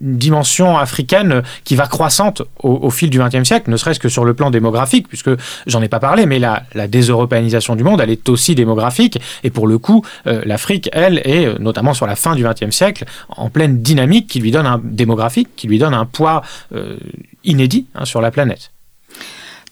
dimension 0.00 0.78
africaine 0.78 1.42
qui 1.64 1.76
va 1.76 1.86
croissante 1.86 2.42
au, 2.62 2.90
fil 2.90 3.10
du 3.10 3.18
XXe 3.18 3.44
siècle, 3.44 3.70
ne 3.70 3.76
serait-ce 3.76 4.00
que 4.00 4.08
sur 4.08 4.24
le 4.24 4.34
plan 4.34 4.50
démographique, 4.50 5.08
puisque 5.08 5.30
j'en 5.66 5.82
ai 5.82 5.88
pas 5.88 6.00
parlé, 6.00 6.26
mais 6.26 6.38
la, 6.38 6.62
la 6.74 6.88
déseuropéanisation 6.88 7.76
du 7.76 7.84
monde, 7.84 8.00
elle 8.00 8.10
est 8.10 8.28
aussi 8.28 8.54
démographique. 8.54 9.18
Et 9.44 9.50
pour 9.50 9.66
le 9.66 9.78
coup, 9.78 10.04
euh, 10.26 10.42
l'Afrique, 10.44 10.88
elle, 10.92 11.20
est 11.24 11.46
euh, 11.46 11.56
notamment 11.58 11.94
sur 11.94 12.06
la 12.06 12.16
fin 12.16 12.34
du 12.34 12.44
XXe 12.44 12.74
siècle, 12.74 13.04
en 13.28 13.50
pleine 13.50 13.82
dynamique 13.82 14.26
qui 14.28 14.40
lui 14.40 14.50
donne 14.50 14.66
un 14.66 14.80
démographique, 14.82 15.48
qui 15.56 15.66
lui 15.66 15.78
donne 15.78 15.94
un 15.94 16.04
poids 16.04 16.42
euh, 16.74 16.96
inédit 17.44 17.86
hein, 17.94 18.04
sur 18.04 18.20
la 18.20 18.30
planète. 18.30 18.70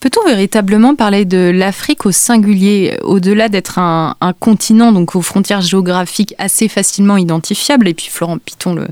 Peut-on 0.06 0.24
véritablement 0.24 0.94
parler 0.94 1.24
de 1.24 1.50
l'Afrique 1.52 2.06
au 2.06 2.12
singulier, 2.12 2.96
au-delà 3.02 3.48
d'être 3.48 3.80
un, 3.80 4.14
continent, 4.38 4.92
donc 4.92 5.16
aux 5.16 5.20
frontières 5.20 5.62
géographiques 5.62 6.32
assez 6.38 6.68
facilement 6.68 7.16
identifiables, 7.16 7.88
et 7.88 7.94
puis 7.94 8.06
Florent 8.08 8.38
Piton 8.38 8.72
le, 8.72 8.86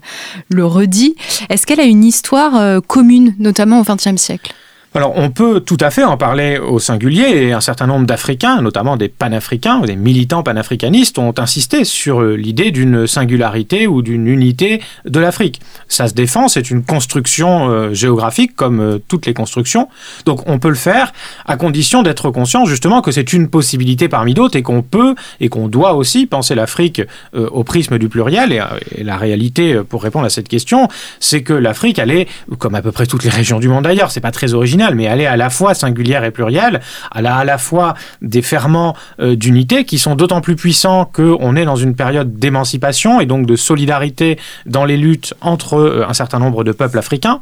le 0.48 0.66
redit, 0.66 1.14
est-ce 1.50 1.68
qu'elle 1.68 1.78
a 1.78 1.84
une 1.84 2.02
histoire 2.02 2.82
commune, 2.88 3.36
notamment 3.38 3.80
au 3.80 3.84
XXe 3.84 4.16
siècle? 4.16 4.52
Alors, 4.96 5.12
on 5.16 5.30
peut 5.30 5.58
tout 5.58 5.76
à 5.80 5.90
fait 5.90 6.04
en 6.04 6.16
parler 6.16 6.56
au 6.56 6.78
singulier 6.78 7.24
et 7.24 7.52
un 7.52 7.60
certain 7.60 7.88
nombre 7.88 8.06
d'Africains, 8.06 8.62
notamment 8.62 8.96
des 8.96 9.08
panafricains 9.08 9.80
ou 9.80 9.86
des 9.86 9.96
militants 9.96 10.44
panafricanistes, 10.44 11.18
ont 11.18 11.34
insisté 11.36 11.84
sur 11.84 12.22
euh, 12.22 12.36
l'idée 12.36 12.70
d'une 12.70 13.08
singularité 13.08 13.88
ou 13.88 14.02
d'une 14.02 14.28
unité 14.28 14.80
de 15.04 15.18
l'Afrique. 15.18 15.60
Ça 15.88 16.06
se 16.06 16.14
défend, 16.14 16.46
c'est 16.46 16.70
une 16.70 16.84
construction 16.84 17.68
euh, 17.70 17.92
géographique 17.92 18.54
comme 18.54 18.78
euh, 18.78 18.98
toutes 19.08 19.26
les 19.26 19.34
constructions. 19.34 19.88
Donc, 20.26 20.48
on 20.48 20.60
peut 20.60 20.68
le 20.68 20.76
faire 20.76 21.12
à 21.44 21.56
condition 21.56 22.04
d'être 22.04 22.30
conscient 22.30 22.64
justement 22.64 23.02
que 23.02 23.10
c'est 23.10 23.32
une 23.32 23.48
possibilité 23.48 24.08
parmi 24.08 24.32
d'autres 24.32 24.56
et 24.56 24.62
qu'on 24.62 24.82
peut 24.82 25.16
et 25.40 25.48
qu'on 25.48 25.66
doit 25.66 25.94
aussi 25.94 26.26
penser 26.26 26.54
l'Afrique 26.54 27.02
au 27.32 27.64
prisme 27.64 27.98
du 27.98 28.08
pluriel. 28.08 28.52
Et, 28.52 28.62
et, 29.00 29.02
la 29.02 29.16
réalité, 29.16 29.80
pour 29.88 30.04
répondre 30.04 30.26
à 30.26 30.30
cette 30.30 30.48
question, 30.48 30.88
c'est 31.18 31.42
que 31.42 31.52
l'Afrique, 31.52 31.98
elle 31.98 32.12
est, 32.12 32.28
comme 32.58 32.76
à 32.76 32.82
peu 32.82 32.92
près 32.92 33.06
toutes 33.06 33.24
les 33.24 33.30
régions 33.30 33.58
du 33.58 33.68
monde 33.68 33.84
d'ailleurs, 33.84 34.12
c'est 34.12 34.20
pas 34.20 34.30
très 34.30 34.54
original 34.54 34.83
mais 34.92 35.04
elle 35.04 35.20
est 35.20 35.26
à 35.26 35.36
la 35.36 35.50
fois 35.50 35.72
singulière 35.74 36.24
et 36.24 36.30
plurielle. 36.30 36.80
Elle 37.14 37.26
a 37.26 37.36
à 37.36 37.44
la 37.44 37.58
fois 37.58 37.94
des 38.20 38.42
ferments 38.42 38.94
euh, 39.20 39.36
d'unité 39.36 39.84
qui 39.84 39.98
sont 39.98 40.16
d'autant 40.16 40.40
plus 40.40 40.56
puissants 40.56 41.04
qu'on 41.04 41.56
est 41.56 41.64
dans 41.64 41.76
une 41.76 41.94
période 41.94 42.38
d'émancipation 42.38 43.20
et 43.20 43.26
donc 43.26 43.46
de 43.46 43.56
solidarité 43.56 44.38
dans 44.66 44.84
les 44.84 44.96
luttes 44.96 45.34
entre 45.40 45.76
euh, 45.76 46.06
un 46.08 46.14
certain 46.14 46.38
nombre 46.38 46.64
de 46.64 46.72
peuples 46.72 46.98
africains. 46.98 47.40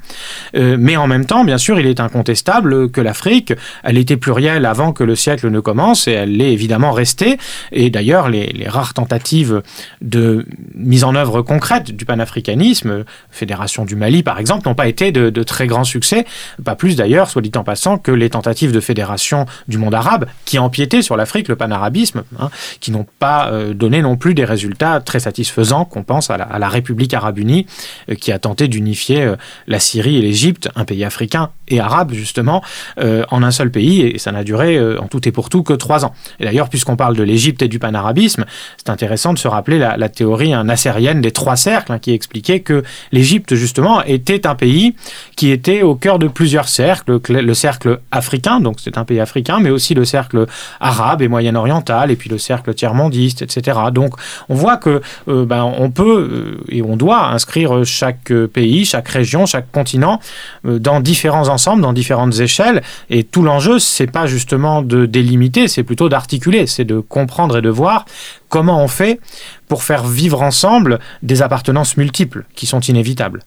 Euh, 0.54 0.76
mais 0.78 0.96
en 0.96 1.06
même 1.06 1.26
temps, 1.26 1.44
bien 1.44 1.58
sûr, 1.58 1.80
il 1.80 1.86
est 1.86 2.00
incontestable 2.00 2.90
que 2.90 3.00
l'Afrique, 3.00 3.52
elle 3.82 3.98
était 3.98 4.16
plurielle 4.16 4.66
avant 4.66 4.92
que 4.92 5.04
le 5.04 5.16
siècle 5.16 5.50
ne 5.50 5.60
commence 5.60 6.06
et 6.08 6.12
elle 6.12 6.36
l'est 6.36 6.52
évidemment 6.52 6.92
restée. 6.92 7.38
Et 7.72 7.90
d'ailleurs, 7.90 8.28
les, 8.28 8.52
rares 8.66 8.94
tentatives 8.94 9.62
de 10.00 10.46
mise 10.74 11.04
en 11.04 11.14
œuvre 11.14 11.42
concrète 11.42 11.90
du 11.90 12.04
panafricanisme, 12.04 13.04
Fédération 13.30 13.84
du 13.84 13.96
Mali 13.96 14.22
par 14.22 14.38
exemple, 14.38 14.68
n'ont 14.68 14.74
pas 14.74 14.86
été 14.86 15.10
de, 15.10 15.30
de 15.30 15.42
très 15.42 15.66
grands 15.66 15.84
succès, 15.84 16.24
pas 16.64 16.76
plus 16.76 16.96
d'ailleurs 16.96 17.28
soit 17.32 17.42
dit 17.42 17.50
en 17.56 17.64
passant, 17.64 17.98
que 17.98 18.12
les 18.12 18.30
tentatives 18.30 18.72
de 18.72 18.80
fédération 18.80 19.46
du 19.66 19.78
monde 19.78 19.94
arabe, 19.94 20.26
qui 20.44 20.58
empiétaient 20.58 21.02
sur 21.02 21.16
l'Afrique, 21.16 21.48
le 21.48 21.56
panarabisme, 21.56 22.24
hein, 22.38 22.50
qui 22.80 22.90
n'ont 22.90 23.06
pas 23.18 23.50
euh, 23.50 23.74
donné 23.74 24.02
non 24.02 24.16
plus 24.16 24.34
des 24.34 24.44
résultats 24.44 25.00
très 25.00 25.20
satisfaisants, 25.20 25.84
qu'on 25.84 26.02
pense 26.02 26.30
à 26.30 26.36
la, 26.36 26.68
République 26.68 27.14
arabe 27.14 27.38
unie, 27.38 27.66
euh, 28.10 28.14
qui 28.14 28.32
a 28.32 28.38
tenté 28.38 28.68
d'unifier 28.68 29.22
euh, 29.22 29.36
la 29.66 29.80
Syrie 29.80 30.18
et 30.18 30.22
l'Égypte, 30.22 30.68
un 30.76 30.84
pays 30.84 31.04
africain 31.04 31.50
et 31.68 31.80
arabe 31.80 32.12
justement, 32.12 32.62
en 32.98 33.42
un 33.42 33.50
seul 33.50 33.70
pays, 33.70 34.02
et 34.02 34.18
ça 34.18 34.30
n'a 34.30 34.44
duré 34.44 34.78
en 34.98 35.06
tout 35.06 35.26
et 35.26 35.32
pour 35.32 35.48
tout 35.48 35.62
que 35.62 35.72
trois 35.72 36.04
ans. 36.04 36.12
Et 36.38 36.44
d'ailleurs, 36.44 36.68
puisqu'on 36.68 36.96
parle 36.96 37.16
de 37.16 37.22
l'Égypte 37.22 37.62
et 37.62 37.68
du 37.68 37.78
panarabisme, 37.78 38.44
c'est 38.76 38.90
intéressant 38.90 39.32
de 39.32 39.38
se 39.38 39.48
rappeler 39.48 39.78
la, 39.78 40.08
théorie 40.08 40.52
hein, 40.52 40.64
nassérienne 40.64 41.22
des 41.22 41.30
trois 41.30 41.56
cercles, 41.56 41.92
hein, 41.92 41.98
qui 41.98 42.12
expliquait 42.12 42.60
que 42.60 42.82
l'Égypte, 43.10 43.54
justement, 43.54 44.02
était 44.02 44.46
un 44.46 44.54
pays 44.54 44.94
qui 45.36 45.50
était 45.50 45.82
au 45.82 45.94
cœur 45.94 46.18
de 46.18 46.28
plusieurs 46.28 46.68
cercles, 46.68 47.20
le 47.28 47.54
cercle 47.54 48.00
africain, 48.10 48.60
donc 48.60 48.76
c'est 48.80 48.98
un 48.98 49.04
pays 49.04 49.20
africain, 49.20 49.58
mais 49.60 49.70
aussi 49.70 49.94
le 49.94 50.04
cercle 50.04 50.46
arabe 50.80 51.22
et 51.22 51.28
moyen-oriental, 51.28 52.10
et 52.10 52.16
puis 52.16 52.28
le 52.30 52.38
cercle 52.38 52.74
tiers-mondiste, 52.74 53.42
etc. 53.42 53.78
Donc 53.92 54.14
on 54.48 54.54
voit 54.54 54.76
que 54.76 55.00
euh, 55.28 55.44
ben, 55.44 55.64
on 55.78 55.90
peut 55.90 56.58
euh, 56.58 56.64
et 56.68 56.82
on 56.82 56.96
doit 56.96 57.26
inscrire 57.26 57.84
chaque 57.84 58.32
pays, 58.52 58.84
chaque 58.84 59.08
région, 59.08 59.46
chaque 59.46 59.70
continent 59.70 60.20
euh, 60.66 60.78
dans 60.78 61.00
différents 61.00 61.48
ensembles, 61.48 61.82
dans 61.82 61.92
différentes 61.92 62.38
échelles, 62.40 62.82
et 63.10 63.24
tout 63.24 63.42
l'enjeu, 63.42 63.78
c'est 63.78 64.10
pas 64.10 64.26
justement 64.26 64.82
de 64.82 65.06
délimiter, 65.06 65.68
c'est 65.68 65.84
plutôt 65.84 66.08
d'articuler, 66.08 66.66
c'est 66.66 66.84
de 66.84 67.00
comprendre 67.00 67.58
et 67.58 67.62
de 67.62 67.70
voir 67.70 68.04
comment 68.48 68.82
on 68.82 68.88
fait 68.88 69.20
pour 69.68 69.82
faire 69.82 70.04
vivre 70.04 70.42
ensemble 70.42 70.98
des 71.22 71.42
appartenances 71.42 71.96
multiples 71.96 72.44
qui 72.54 72.66
sont 72.66 72.80
inévitables. 72.80 73.42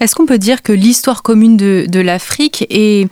Est-ce 0.00 0.14
qu'on 0.14 0.26
peut 0.26 0.38
dire 0.38 0.62
que 0.62 0.72
l'histoire 0.72 1.22
commune 1.22 1.56
de, 1.56 2.00
l'Afrique 2.00 2.66
est, 2.70 3.08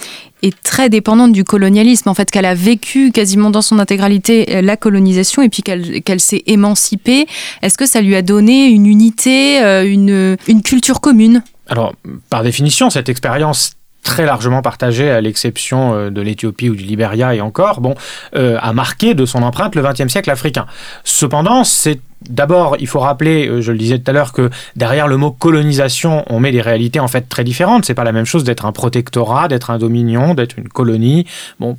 très 0.63 0.89
dépendante 0.89 1.33
du 1.33 1.45
colonialisme, 1.45 2.09
en 2.09 2.15
fait, 2.15 2.31
qu'elle 2.31 2.47
a 2.47 2.55
vécu 2.55 3.13
quasiment 3.13 3.51
dans 3.51 3.63
son 3.63 3.79
intégralité 3.79 4.57
euh, 4.57 4.63
la 4.63 4.77
colonisation 4.77 5.43
et 5.43 5.49
puis 5.49 5.63
qu'elle 5.63 6.21
s'est 6.21 6.43
émancipée? 6.47 7.27
Est-ce 7.63 7.77
que 7.77 7.87
ça 7.87 8.01
lui 8.01 8.17
a 8.17 8.23
donné 8.23 8.67
une 8.67 8.87
unité, 8.87 9.63
euh, 9.63 9.85
une, 9.85 10.63
culture 10.63 11.01
commune? 11.01 11.43
Alors, 11.69 11.95
par 12.31 12.43
définition, 12.43 12.91
cette 12.91 13.09
expérience 13.09 13.75
très 14.03 14.25
largement 14.25 14.63
partagée, 14.63 15.11
à 15.11 15.21
l'exception 15.21 15.95
euh, 15.95 16.11
de 16.11 16.23
l'Éthiopie 16.23 16.71
ou 16.71 16.75
du 16.75 16.85
Libéria 16.85 17.35
et 17.35 17.41
encore, 17.41 17.81
bon, 17.81 17.95
a 18.35 18.73
marqué 18.73 19.15
de 19.15 19.27
son 19.27 19.43
empreinte 19.43 19.75
le 19.75 19.83
XXe 19.83 20.09
siècle 20.09 20.31
africain. 20.31 20.67
Cependant, 21.05 21.65
c'est 21.65 22.01
D'abord, 22.29 22.77
il 22.79 22.87
faut 22.87 23.01
rappeler, 23.01 23.49
euh, 23.49 23.61
je 23.63 23.73
le 23.73 23.79
disais 23.79 23.99
tout 23.99 24.11
à 24.11 24.13
l'heure, 24.13 24.33
que 24.33 24.51
derrière 24.77 25.09
le 25.09 25.17
mot 25.17 25.31
colonisation, 25.31 26.25
on 26.29 26.39
met 26.39 26.53
des 26.53 26.61
réalités 26.61 27.01
en 27.01 27.09
fait 27.09 27.29
très 27.29 27.45
différentes. 27.45 27.87
C'est 27.87 27.95
pas 27.95 28.05
la 28.05 28.13
même 28.13 28.27
chose 28.27 28.45
d'être 28.45 28.67
un 28.67 28.73
protectorat, 28.73 29.49
d'être 29.49 29.71
un 29.71 29.79
dominion, 29.79 30.35
d'être 30.35 30.59
une 30.59 30.69
colonie, 30.69 31.27
bon, 31.61 31.77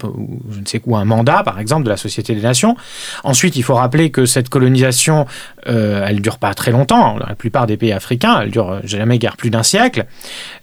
je 0.50 0.60
ne 0.60 0.66
sais 0.66 0.80
quoi, 0.80 1.00
un 1.00 1.06
mandat, 1.06 1.44
par 1.44 1.60
exemple, 1.60 1.84
de 1.84 1.90
la 1.90 1.98
Société 1.98 2.34
des 2.34 2.42
Nations. 2.42 2.76
Ensuite, 3.24 3.56
il 3.56 3.62
faut 3.62 3.76
rappeler 3.76 4.10
que 4.10 4.26
cette 4.26 4.50
colonisation, 4.50 5.28
euh, 5.68 6.06
elle 6.08 6.22
dure 6.22 6.40
pas 6.40 6.54
très 6.54 6.72
longtemps. 6.72 7.18
La 7.20 7.36
plupart 7.36 7.68
des 7.68 7.78
pays 7.78 7.92
africains, 7.92 8.42
elle 8.42 8.52
dure 8.52 8.72
euh, 8.72 8.80
jamais 8.84 9.20
guère 9.20 9.38
plus 9.38 9.52
d'un 9.52 9.64
siècle. 9.64 10.06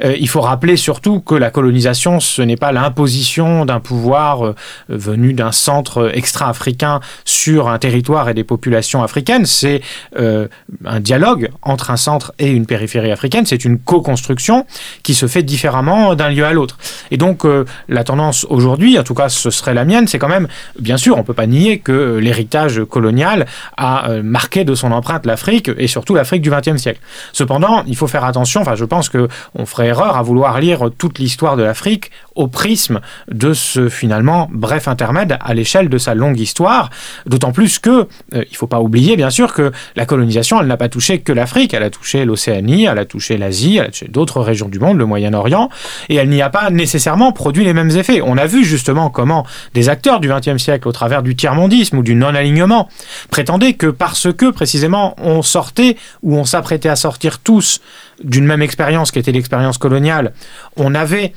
Euh, 0.03 0.17
il 0.19 0.29
faut 0.29 0.41
rappeler 0.41 0.77
surtout 0.77 1.21
que 1.21 1.35
la 1.35 1.51
colonisation, 1.51 2.19
ce 2.19 2.43
n'est 2.43 2.57
pas 2.57 2.73
l'imposition 2.73 3.65
d'un 3.65 3.81
pouvoir 3.81 4.55
venu 4.89 5.33
d'un 5.33 5.53
centre 5.53 6.11
extra-africain 6.15 7.01
sur 7.25 7.69
un 7.69 7.79
territoire 7.79 8.29
et 8.29 8.35
des 8.35 8.45
populations 8.45 9.03
africaines. 9.03 9.47
C'est 9.69 9.83
euh, 10.19 10.49
un 10.85 11.01
dialogue 11.01 11.51
entre 11.63 11.91
un 11.91 11.97
centre 11.97 12.33
et 12.39 12.51
une 12.51 12.67
périphérie 12.67 13.11
africaine, 13.11 13.47
c'est 13.47 13.65
une 13.65 13.79
co-construction 13.79 14.67
qui 15.03 15.15
se 15.15 15.27
fait 15.27 15.43
différemment 15.43 16.15
d'un 16.15 16.31
lieu 16.31 16.45
à 16.45 16.53
l'autre. 16.53 16.79
Et 17.11 17.17
donc 17.17 17.45
euh, 17.45 17.65
la 17.89 18.05
tendance 18.05 18.47
aujourd'hui, 18.49 18.99
en 18.99 19.03
tout 19.03 19.15
cas 19.15 19.29
ce 19.29 19.51
serait 19.51 19.75
la 19.75 19.85
mienne, 19.85 20.07
c'est 20.07 20.19
quand 20.19 20.29
même, 20.29 20.49
bien 20.79 20.97
sûr, 20.97 21.17
on 21.17 21.21
ne 21.21 21.25
peut 21.25 21.35
pas 21.35 21.47
nier 21.47 21.79
que 21.79 22.17
l'héritage 22.17 22.83
colonial 22.85 23.47
a 23.77 24.11
euh, 24.11 24.23
marqué 24.23 24.65
de 24.65 24.75
son 24.75 24.93
empreinte 24.93 25.27
l'Afrique 25.27 25.71
et 25.77 25.87
surtout 25.87 26.15
l'Afrique 26.15 26.43
du 26.43 26.51
XXe 26.51 26.77
siècle. 26.77 27.01
Cependant, 27.33 27.85
il 27.87 27.97
faut 27.97 28.07
faire 28.07 28.25
attention, 28.25 28.61
enfin 28.61 28.75
je 28.75 28.85
pense 28.85 29.09
qu'on 29.09 29.67
ferait 29.67 29.89
erreur 29.89 30.17
à 30.17 30.23
vouloir 30.23 30.61
lire 30.61 30.91
toute 30.97 31.19
l'histoire 31.19 31.57
de 31.57 31.63
l'Afrique 31.63 32.11
au 32.35 32.49
prisme 32.49 33.01
de 33.31 33.53
ce 33.53 33.89
finalement 33.89 34.49
bref 34.53 34.89
intermède 34.89 35.37
à 35.41 35.55
l'échelle 35.55 35.89
de 35.89 35.99
sa 35.99 36.15
longue 36.15 36.39
histoire, 36.39 36.91
d'autant 37.27 37.53
plus 37.53 37.79
que, 37.79 38.07
il 38.33 38.39
ne 38.39 38.57
faut 38.57 38.67
pas 38.67 38.81
oublier 38.81 39.17
bien 39.17 39.31
sûr 39.31 39.53
que 39.53 39.73
la 39.97 40.07
colonisation, 40.07 40.61
elle 40.61 40.67
n'a 40.67 40.77
pas 40.77 40.89
touché 40.89 41.21
que 41.21 41.33
l'Afrique, 41.33 41.75
elle 41.75 41.83
a 41.83 41.91
touché 41.91 42.25
l'Océanie, 42.25 42.85
elle 42.85 42.99
a 42.99 43.05
touché 43.05 43.37
l'Asie, 43.37 43.79
elle 43.79 43.87
a 43.87 43.89
touché 43.89 44.09
d'autres 44.09 44.41
régions 44.41 44.69
du 44.69 44.79
monde, 44.79 44.99
le 44.99 45.07
Moyen-Orient, 45.07 45.69
et 46.09 46.17
elle 46.17 46.29
n'y 46.29 46.43
a 46.43 46.51
pas 46.51 46.71
nécessairement 46.71 46.98
produit 47.35 47.65
les 47.65 47.73
mêmes 47.73 47.91
effets. 47.91 48.21
On 48.23 48.37
a 48.37 48.47
vu 48.47 48.65
justement 48.65 49.11
comment 49.11 49.47
des 49.75 49.89
acteurs 49.89 50.21
du 50.21 50.29
XXe 50.29 50.63
siècle, 50.63 50.89
au 50.89 50.93
travers 50.93 51.23
du 51.23 51.37
tiers-mondisme 51.37 51.99
ou 51.99 52.03
du 52.03 52.15
non-alignement, 52.15 52.89
prétendaient 53.31 53.75
que 53.75 53.87
parce 53.87 54.33
que 54.33 54.51
précisément 54.51 55.15
on 55.19 55.43
sortait 55.43 55.97
ou 56.23 56.37
on 56.37 56.45
s'apprêtait 56.45 56.89
à 56.89 56.97
sortir 56.97 57.39
tous 57.39 57.81
d'une 58.23 58.45
même 58.45 58.63
expérience 58.63 59.11
qui 59.11 59.19
était 59.19 59.33
l'expérience 59.33 59.79
coloniale, 59.79 60.33
on 60.77 60.95
avait 60.95 61.33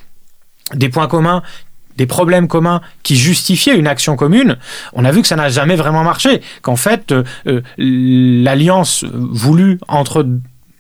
des 0.74 0.90
points 0.90 1.08
communs 1.08 1.42
des 1.98 2.08
problèmes 2.08 2.48
communs 2.48 2.82
qui 3.04 3.16
justifiaient 3.16 3.78
une 3.78 3.86
action 3.86 4.16
commune, 4.16 4.58
on 4.94 5.06
a 5.06 5.12
vu 5.12 5.22
que 5.22 5.28
ça 5.28 5.36
n'a 5.36 5.50
jamais 5.50 5.76
vraiment 5.76 6.04
marché. 6.04 6.42
Qu'en 6.62 6.78
fait, 6.78 7.12
euh, 7.12 7.24
euh, 7.48 7.62
l'alliance 7.78 9.04
voulue 9.14 9.78
entre 9.88 10.26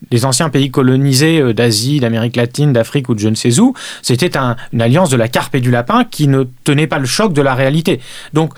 les 0.10 0.26
anciens 0.26 0.50
pays 0.50 0.72
colonisés 0.72 1.40
euh, 1.40 1.54
d'Asie, 1.54 2.00
d'Amérique 2.00 2.36
latine, 2.36 2.74
d'Afrique 2.74 3.10
ou 3.10 3.16
de 3.16 3.20
je 3.20 3.30
ne 3.30 3.36
sais 3.36 3.60
où, 3.60 3.74
c'était 4.02 4.38
une 4.74 4.82
alliance 4.82 5.10
de 5.10 5.18
la 5.18 5.28
carpe 5.28 5.56
et 5.56 5.62
du 5.62 5.72
lapin 5.72 6.04
qui 6.04 6.28
ne 6.28 6.44
tenait 6.64 6.88
pas 6.88 7.00
le 7.00 7.06
choc 7.06 7.34
de 7.34 7.42
la 7.42 7.54
réalité. 7.54 8.00
Donc 8.34 8.54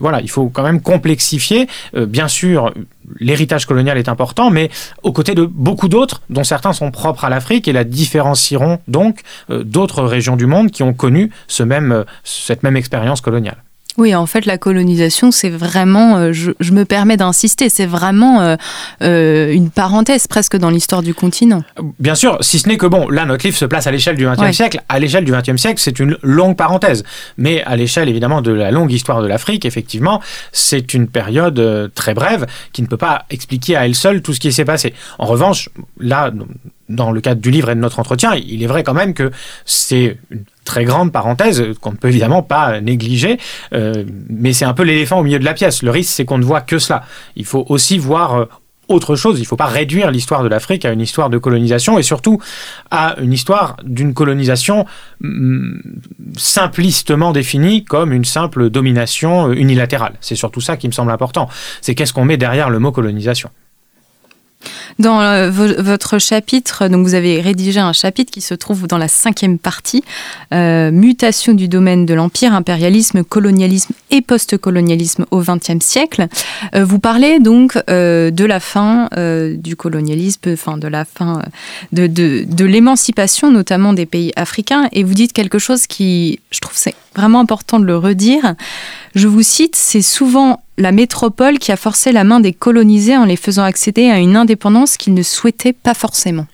voilà, 0.00 0.20
il 0.20 0.28
faut 0.28 0.48
quand 0.48 0.64
même 0.64 0.80
complexifier. 0.80 1.68
bien 1.94 2.26
sûr, 2.26 2.72
l'héritage 3.20 3.66
colonial 3.66 3.98
est 3.98 4.08
important, 4.08 4.50
mais 4.50 4.70
aux 5.02 5.12
côtés 5.12 5.34
de 5.34 5.44
beaucoup 5.44 5.88
d'autres, 5.88 6.22
dont 6.30 6.44
certains 6.44 6.72
sont 6.72 6.90
propres 6.90 7.24
à 7.24 7.30
l'Afrique 7.30 7.68
et 7.68 7.72
la 7.72 7.84
différencieront 7.84 8.80
donc 8.88 9.20
euh, 9.50 9.64
d'autres 9.64 10.02
régions 10.02 10.36
du 10.36 10.46
monde 10.46 10.70
qui 10.70 10.82
ont 10.82 10.94
connu 10.94 11.30
ce 11.46 11.62
même, 11.62 11.92
euh, 11.92 12.04
cette 12.24 12.62
même 12.62 12.76
expérience 12.76 13.20
coloniale. 13.20 13.62
Oui, 13.98 14.14
en 14.14 14.26
fait, 14.26 14.46
la 14.46 14.58
colonisation, 14.58 15.32
c'est 15.32 15.50
vraiment, 15.50 16.18
euh, 16.18 16.32
je, 16.32 16.72
me 16.72 16.84
permets 16.84 17.16
d'insister, 17.16 17.68
c'est 17.68 17.84
vraiment 17.84 18.40
euh, 18.40 18.54
euh, 19.02 19.52
une 19.52 19.70
parenthèse 19.70 20.28
presque 20.28 20.56
dans 20.56 20.70
l'histoire 20.70 21.02
du 21.02 21.14
continent. 21.14 21.64
Bien 21.98 22.14
sûr, 22.14 22.38
si 22.40 22.60
ce 22.60 22.68
n'est 22.68 22.76
que 22.76 22.86
bon, 22.86 23.08
là, 23.08 23.24
notre 23.24 23.44
livre 23.44 23.56
se 23.56 23.64
place 23.64 23.88
à 23.88 23.90
l'échelle 23.90 24.14
du 24.14 24.24
XXe 24.24 24.54
siècle. 24.54 24.80
À 24.88 25.00
l'échelle 25.00 25.24
du 25.24 25.32
XXe 25.32 25.56
siècle, 25.56 25.80
c'est 25.80 25.98
une 25.98 26.16
longue 26.22 26.56
parenthèse. 26.56 27.02
Mais 27.38 27.64
à 27.64 27.74
l'échelle, 27.74 28.08
évidemment, 28.08 28.40
de 28.40 28.52
la 28.52 28.70
longue 28.70 28.92
histoire 28.92 29.20
de 29.20 29.26
l'Afrique, 29.26 29.64
effectivement, 29.64 30.22
c'est 30.52 30.94
une 30.94 31.08
période 31.08 31.90
très 31.96 32.14
brève 32.14 32.46
qui 32.72 32.82
ne 32.82 32.86
peut 32.86 32.96
pas 32.96 33.24
expliquer 33.30 33.74
à 33.74 33.84
elle 33.84 33.96
seule 33.96 34.22
tout 34.22 34.32
ce 34.32 34.38
qui 34.38 34.52
s'est 34.52 34.64
passé. 34.64 34.94
En 35.18 35.26
revanche, 35.26 35.70
là, 35.98 36.30
dans 36.88 37.10
le 37.10 37.20
cadre 37.20 37.40
du 37.40 37.50
livre 37.50 37.70
et 37.70 37.74
de 37.74 37.80
notre 37.80 37.98
entretien, 37.98 38.34
il 38.36 38.62
est 38.62 38.68
vrai 38.68 38.84
quand 38.84 38.94
même 38.94 39.12
que 39.12 39.32
c'est 39.64 40.18
très 40.68 40.84
grande 40.84 41.10
parenthèse 41.12 41.64
qu'on 41.80 41.92
ne 41.92 41.96
peut 41.96 42.08
évidemment 42.08 42.42
pas 42.42 42.80
négliger, 42.80 43.38
euh, 43.72 44.04
mais 44.28 44.52
c'est 44.52 44.66
un 44.66 44.74
peu 44.74 44.82
l'éléphant 44.82 45.18
au 45.18 45.22
milieu 45.22 45.38
de 45.38 45.44
la 45.44 45.54
pièce. 45.54 45.82
Le 45.82 45.90
risque, 45.90 46.10
c'est 46.10 46.26
qu'on 46.26 46.38
ne 46.38 46.44
voit 46.44 46.60
que 46.60 46.78
cela. 46.78 47.02
Il 47.36 47.46
faut 47.46 47.64
aussi 47.70 47.96
voir 47.96 48.34
euh, 48.34 48.44
autre 48.88 49.16
chose. 49.16 49.38
Il 49.38 49.42
ne 49.42 49.46
faut 49.46 49.56
pas 49.56 49.66
réduire 49.66 50.10
l'histoire 50.10 50.42
de 50.42 50.48
l'Afrique 50.48 50.84
à 50.84 50.92
une 50.92 51.00
histoire 51.00 51.30
de 51.30 51.38
colonisation 51.38 51.98
et 51.98 52.02
surtout 52.02 52.38
à 52.90 53.16
une 53.18 53.32
histoire 53.32 53.76
d'une 53.82 54.12
colonisation 54.12 54.84
mm, 55.20 55.80
simplistement 56.36 57.32
définie 57.32 57.84
comme 57.84 58.12
une 58.12 58.26
simple 58.26 58.68
domination 58.68 59.50
unilatérale. 59.52 60.14
C'est 60.20 60.36
surtout 60.36 60.60
ça 60.60 60.76
qui 60.76 60.86
me 60.86 60.92
semble 60.92 61.10
important. 61.10 61.48
C'est 61.80 61.94
qu'est-ce 61.94 62.12
qu'on 62.12 62.26
met 62.26 62.36
derrière 62.36 62.68
le 62.68 62.78
mot 62.78 62.92
colonisation. 62.92 63.50
Dans 64.98 65.20
euh, 65.20 65.50
votre 65.50 66.18
chapitre, 66.18 66.88
donc 66.88 67.06
vous 67.06 67.14
avez 67.14 67.40
rédigé 67.40 67.78
un 67.78 67.92
chapitre 67.92 68.32
qui 68.32 68.40
se 68.40 68.54
trouve 68.54 68.88
dans 68.88 68.98
la 68.98 69.06
cinquième 69.06 69.58
partie, 69.58 70.02
euh, 70.52 70.90
mutation 70.90 71.54
du 71.54 71.68
domaine 71.68 72.04
de 72.04 72.14
l'empire, 72.14 72.52
impérialisme, 72.52 73.22
colonialisme 73.22 73.92
et 74.10 74.22
post-colonialisme 74.22 75.24
au 75.30 75.40
XXe 75.40 75.84
siècle. 75.84 76.26
Euh, 76.74 76.84
vous 76.84 76.98
parlez 76.98 77.38
donc 77.38 77.78
de 77.88 78.44
la 78.44 78.60
fin 78.60 79.08
du 79.54 79.76
colonialisme, 79.76 80.40
de 80.42 80.88
la 80.88 81.04
fin 81.04 81.42
de, 81.92 82.06
de 82.06 82.64
l'émancipation 82.64 83.50
notamment 83.50 83.92
des 83.92 84.06
pays 84.06 84.32
africains, 84.36 84.88
et 84.92 85.04
vous 85.04 85.14
dites 85.14 85.32
quelque 85.32 85.58
chose 85.58 85.86
qui, 85.86 86.40
je 86.50 86.60
trouve, 86.60 86.76
c'est 86.76 86.94
vraiment 87.14 87.40
important 87.40 87.78
de 87.78 87.84
le 87.84 87.96
redire. 87.96 88.54
Je 89.14 89.28
vous 89.28 89.42
cite, 89.42 89.76
c'est 89.76 90.02
souvent 90.02 90.60
la 90.78 90.92
métropole 90.92 91.58
qui 91.58 91.72
a 91.72 91.76
forcé 91.76 92.12
la 92.12 92.24
main 92.24 92.40
des 92.40 92.52
colonisés 92.52 93.16
en 93.16 93.24
les 93.24 93.36
faisant 93.36 93.64
accéder 93.64 94.08
à 94.08 94.18
une 94.18 94.36
indépendance 94.36 94.96
qu'ils 94.96 95.14
ne 95.14 95.22
souhaitaient 95.22 95.72
pas 95.74 95.94
forcément. 95.94 96.46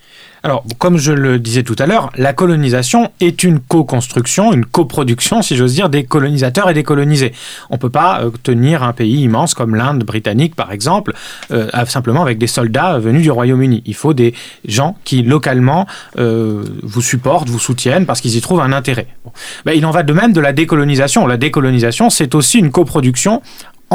Alors, 0.45 0.63
comme 0.77 0.99
je 0.99 1.11
le 1.11 1.39
disais 1.39 1.63
tout 1.63 1.75
à 1.79 1.87
l'heure, 1.87 2.11
la 2.17 2.31
colonisation 2.31 3.09
est 3.19 3.43
une 3.43 3.59
co-construction, 3.59 4.53
une 4.53 4.63
coproduction, 4.63 5.41
si 5.41 5.55
j'ose 5.55 5.73
dire, 5.73 5.89
des 5.89 6.03
colonisateurs 6.03 6.69
et 6.69 6.75
des 6.75 6.83
colonisés. 6.83 7.33
On 7.71 7.75
ne 7.75 7.79
peut 7.79 7.89
pas 7.89 8.21
euh, 8.21 8.29
tenir 8.43 8.83
un 8.83 8.93
pays 8.93 9.23
immense 9.23 9.55
comme 9.55 9.73
l'Inde 9.73 10.03
britannique, 10.03 10.55
par 10.55 10.71
exemple, 10.71 11.13
euh, 11.49 11.67
simplement 11.87 12.21
avec 12.21 12.37
des 12.37 12.45
soldats 12.45 12.99
venus 12.99 13.23
du 13.23 13.31
Royaume-Uni. 13.31 13.81
Il 13.87 13.95
faut 13.95 14.13
des 14.13 14.35
gens 14.67 14.95
qui, 15.03 15.23
localement, 15.23 15.87
euh, 16.19 16.63
vous 16.83 17.01
supportent, 17.01 17.49
vous 17.49 17.57
soutiennent, 17.57 18.05
parce 18.05 18.21
qu'ils 18.21 18.35
y 18.35 18.41
trouvent 18.41 18.61
un 18.61 18.71
intérêt. 18.71 19.07
Ben, 19.65 19.73
il 19.75 19.83
en 19.83 19.91
va 19.91 20.03
de 20.03 20.13
même 20.13 20.31
de 20.31 20.41
la 20.41 20.53
décolonisation. 20.53 21.25
La 21.25 21.37
décolonisation, 21.37 22.11
c'est 22.11 22.35
aussi 22.35 22.59
une 22.59 22.69
coproduction 22.69 23.41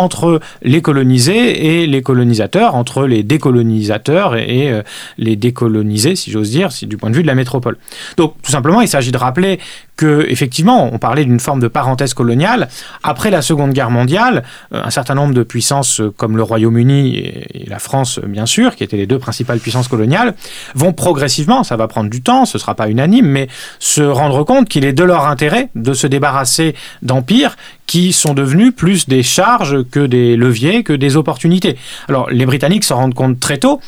entre 0.00 0.40
les 0.62 0.82
colonisés 0.82 1.82
et 1.82 1.86
les 1.86 2.02
colonisateurs, 2.02 2.74
entre 2.74 3.06
les 3.06 3.22
décolonisateurs 3.22 4.36
et, 4.36 4.70
euh, 4.70 4.82
les 5.18 5.36
décolonisés, 5.36 6.16
si 6.16 6.30
j'ose 6.30 6.50
dire, 6.50 6.70
du 6.82 6.96
point 6.96 7.10
de 7.10 7.16
vue 7.16 7.22
de 7.22 7.26
la 7.26 7.34
métropole. 7.34 7.76
Donc, 8.16 8.34
tout 8.42 8.50
simplement, 8.50 8.80
il 8.80 8.88
s'agit 8.88 9.12
de 9.12 9.18
rappeler 9.18 9.58
que, 10.00 10.24
effectivement, 10.30 10.88
on 10.90 10.98
parlait 10.98 11.26
d'une 11.26 11.40
forme 11.40 11.60
de 11.60 11.68
parenthèse 11.68 12.14
coloniale. 12.14 12.70
Après 13.02 13.30
la 13.30 13.42
Seconde 13.42 13.74
Guerre 13.74 13.90
mondiale, 13.90 14.44
euh, 14.72 14.80
un 14.82 14.88
certain 14.88 15.14
nombre 15.14 15.34
de 15.34 15.42
puissances 15.42 16.00
euh, 16.00 16.10
comme 16.16 16.38
le 16.38 16.42
Royaume-Uni 16.42 17.18
et 17.18 17.66
la 17.68 17.78
France, 17.78 18.18
bien 18.26 18.46
sûr, 18.46 18.76
qui 18.76 18.82
étaient 18.82 18.96
les 18.96 19.06
deux 19.06 19.18
principales 19.18 19.58
puissances 19.58 19.88
coloniales, 19.88 20.34
vont 20.74 20.94
progressivement, 20.94 21.64
ça 21.64 21.76
va 21.76 21.86
prendre 21.86 22.08
du 22.08 22.22
temps, 22.22 22.46
ce 22.46 22.56
ne 22.56 22.60
sera 22.60 22.74
pas 22.74 22.88
unanime, 22.88 23.26
mais 23.26 23.48
se 23.78 24.00
rendre 24.00 24.42
compte 24.42 24.70
qu'il 24.70 24.86
est 24.86 24.94
de 24.94 25.04
leur 25.04 25.26
intérêt 25.26 25.68
de 25.74 25.92
se 25.92 26.06
débarrasser 26.06 26.74
d'empires 27.02 27.58
qui 27.86 28.14
sont 28.14 28.32
devenus 28.32 28.72
plus 28.74 29.06
des 29.06 29.22
charges 29.22 29.84
que 29.90 30.06
des 30.06 30.34
leviers, 30.34 30.82
que 30.82 30.94
des 30.94 31.18
opportunités. 31.18 31.76
Alors 32.08 32.30
les 32.30 32.46
Britanniques 32.46 32.84
s'en 32.84 32.96
rendent 32.96 33.12
compte 33.12 33.38
très 33.38 33.58
tôt, 33.58 33.82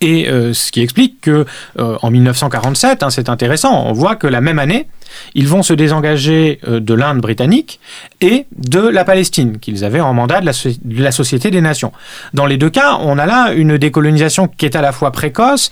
et 0.00 0.28
euh, 0.28 0.54
ce 0.54 0.72
qui 0.72 0.80
explique 0.80 1.20
que 1.20 1.44
euh, 1.78 1.96
en 2.02 2.10
1947, 2.10 3.02
hein, 3.02 3.10
c'est 3.10 3.28
intéressant, 3.28 3.86
on 3.86 3.92
voit 3.92 4.16
que 4.16 4.26
la 4.26 4.40
même 4.40 4.58
année, 4.58 4.88
ils 5.34 5.48
vont 5.48 5.62
se 5.62 5.72
désengager 5.72 6.60
euh, 6.66 6.80
de 6.80 6.94
l'Inde 6.94 7.20
britannique 7.20 7.80
et 8.20 8.46
de 8.56 8.80
la 8.80 9.04
Palestine, 9.04 9.58
qu'ils 9.58 9.84
avaient 9.84 10.00
en 10.00 10.12
mandat 10.14 10.40
de 10.40 10.46
la, 11.02 11.12
Société 11.12 11.50
des 11.50 11.60
Nations. 11.60 11.92
Dans 12.34 12.46
les 12.46 12.56
deux 12.56 12.70
cas, 12.70 12.98
on 13.00 13.18
a 13.18 13.26
là 13.26 13.52
une 13.52 13.78
décolonisation 13.78 14.48
qui 14.48 14.66
est 14.66 14.76
à 14.76 14.82
la 14.82 14.92
fois 14.92 15.10
précoce, 15.10 15.70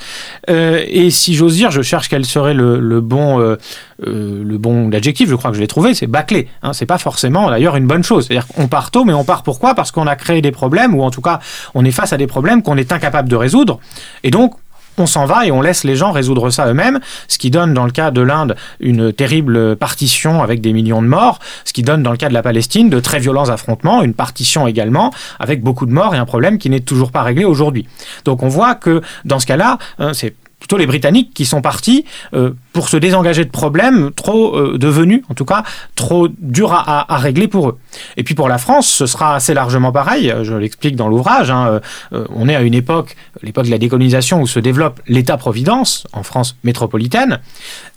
euh, 0.49 0.85
et 0.89 1.11
si 1.11 1.35
j'ose 1.35 1.57
dire, 1.57 1.71
je 1.71 1.83
cherche 1.83 2.09
quel 2.09 2.25
serait 2.25 2.55
le, 2.55 3.01
bon, 3.01 3.41
euh, 3.41 3.57
le 3.99 4.59
bon 4.59 4.93
adjectif, 4.93 5.29
je 5.29 5.35
crois 5.35 5.51
que 5.51 5.57
je 5.57 5.61
l'ai 5.61 5.67
trouvé, 5.67 5.95
c'est 5.95 6.07
bâclé. 6.07 6.49
Hein, 6.63 6.73
c'est 6.73 6.87
pas 6.87 6.99
forcément 6.99 7.51
d'ailleurs 7.51 7.77
une 7.77 7.87
bonne 7.87 8.05
chose. 8.05 8.27
C'est-à-dire 8.27 8.47
qu'on 8.47 8.69
part 8.69 8.91
tôt, 8.91 9.05
mais 9.05 9.13
on 9.13 9.25
part 9.25 9.43
pourquoi? 9.43 9.75
Parce 9.75 9.91
qu'on 9.91 10.07
a 10.07 10.17
créé 10.17 10.41
des 10.41 10.53
problèmes, 10.53 10.95
ou 10.95 11.03
en 11.03 11.11
tout 11.11 11.23
cas, 11.23 11.41
on 11.75 11.85
est 11.85 11.93
face 11.93 12.13
à 12.13 12.17
des 12.17 12.27
problèmes 12.27 12.63
qu'on 12.63 12.77
est 12.77 12.93
incapable 12.93 13.29
de 13.29 13.37
résoudre, 13.37 13.81
et 14.23 14.31
donc 14.31 14.55
on 14.99 15.07
s'en 15.07 15.27
va 15.27 15.47
et 15.47 15.51
on 15.51 15.61
laisse 15.61 15.85
les 15.85 15.97
gens 15.97 16.13
résoudre 16.13 16.51
ça 16.51 16.67
eux-mêmes, 16.67 17.01
ce 17.29 17.39
qui 17.39 17.51
donne 17.51 17.75
dans 17.75 17.85
le 17.85 17.91
cas 17.91 18.11
de 18.11 18.21
l'Inde 18.21 18.57
une 18.81 19.13
terrible 19.13 19.77
partition 19.77 20.43
avec 20.43 20.61
des 20.61 20.73
millions 20.73 21.03
de 21.03 21.07
morts, 21.07 21.39
ce 21.65 21.73
qui 21.73 21.83
donne 21.83 22.03
dans 22.03 22.11
le 22.11 22.17
cas 22.17 22.29
de 22.29 22.35
la 22.35 22.43
Palestine 22.43 22.91
de 22.91 23.01
très 23.01 23.19
violents 23.19 23.49
affrontements, 23.49 24.03
une 24.03 24.15
partition 24.15 24.67
également 24.67 25.13
avec 25.39 25.63
beaucoup 25.63 25.87
de 25.87 25.93
morts 25.93 26.15
et 26.15 26.19
un 26.19 26.27
problème 26.27 26.59
qui 26.59 26.71
n'est 26.71 26.81
toujours 26.81 27.13
pas 27.13 27.23
réglé 27.23 27.45
aujourd'hui. 27.45 27.87
Donc 28.25 28.43
on 28.43 28.49
voit 28.49 28.75
que 28.75 29.03
dans 29.25 29.39
ce 29.39 29.47
cas-là, 29.47 29.79
hein, 29.99 30.13
c'est 30.15 30.35
plutôt 30.69 30.77
les 30.77 30.87
Britanniques 30.87 31.33
qui 31.33 31.47
sont 31.47 31.63
partis 31.63 32.05
euh, 32.35 32.51
pour 32.75 32.91
se 32.91 32.99
désengager 32.99 33.43
de 33.47 33.51
problèmes 33.51 34.11
trop 34.15 34.55
euh, 34.55 34.77
devenus, 34.77 35.23
en 35.31 35.35
tout 35.35 35.47
cas, 35.47 35.65
trop 35.95 36.29
durs 36.29 36.75
à, 36.75 37.07
régler 37.17 37.49
pour 37.49 37.71
eux. 37.71 37.79
Et 38.19 38.23
puis 38.23 38.35
pour 38.35 38.49
la 38.49 38.59
France, 38.59 38.87
ce 38.87 39.07
sera 39.07 39.35
assez 39.35 39.55
largement 39.55 39.93
pareil, 39.93 40.33
je 40.43 40.53
l'explique 40.53 40.95
dans 40.95 41.09
l'ouvrage, 41.09 41.51
hein, 41.51 41.81
euh, 42.13 42.27
on 42.35 42.51
est 42.51 42.55
à 42.55 42.61
une 42.61 42.75
époque, 42.75 43.17
l'époque 43.43 43.65
de 43.65 43.71
la 43.71 43.79
décolonisation, 43.79 44.43
où 44.43 44.47
se 44.47 44.61
développe 44.61 45.01
l'État-providence 45.07 46.07
en 46.13 46.23
France 46.23 46.55
métropolitaine. 46.65 47.39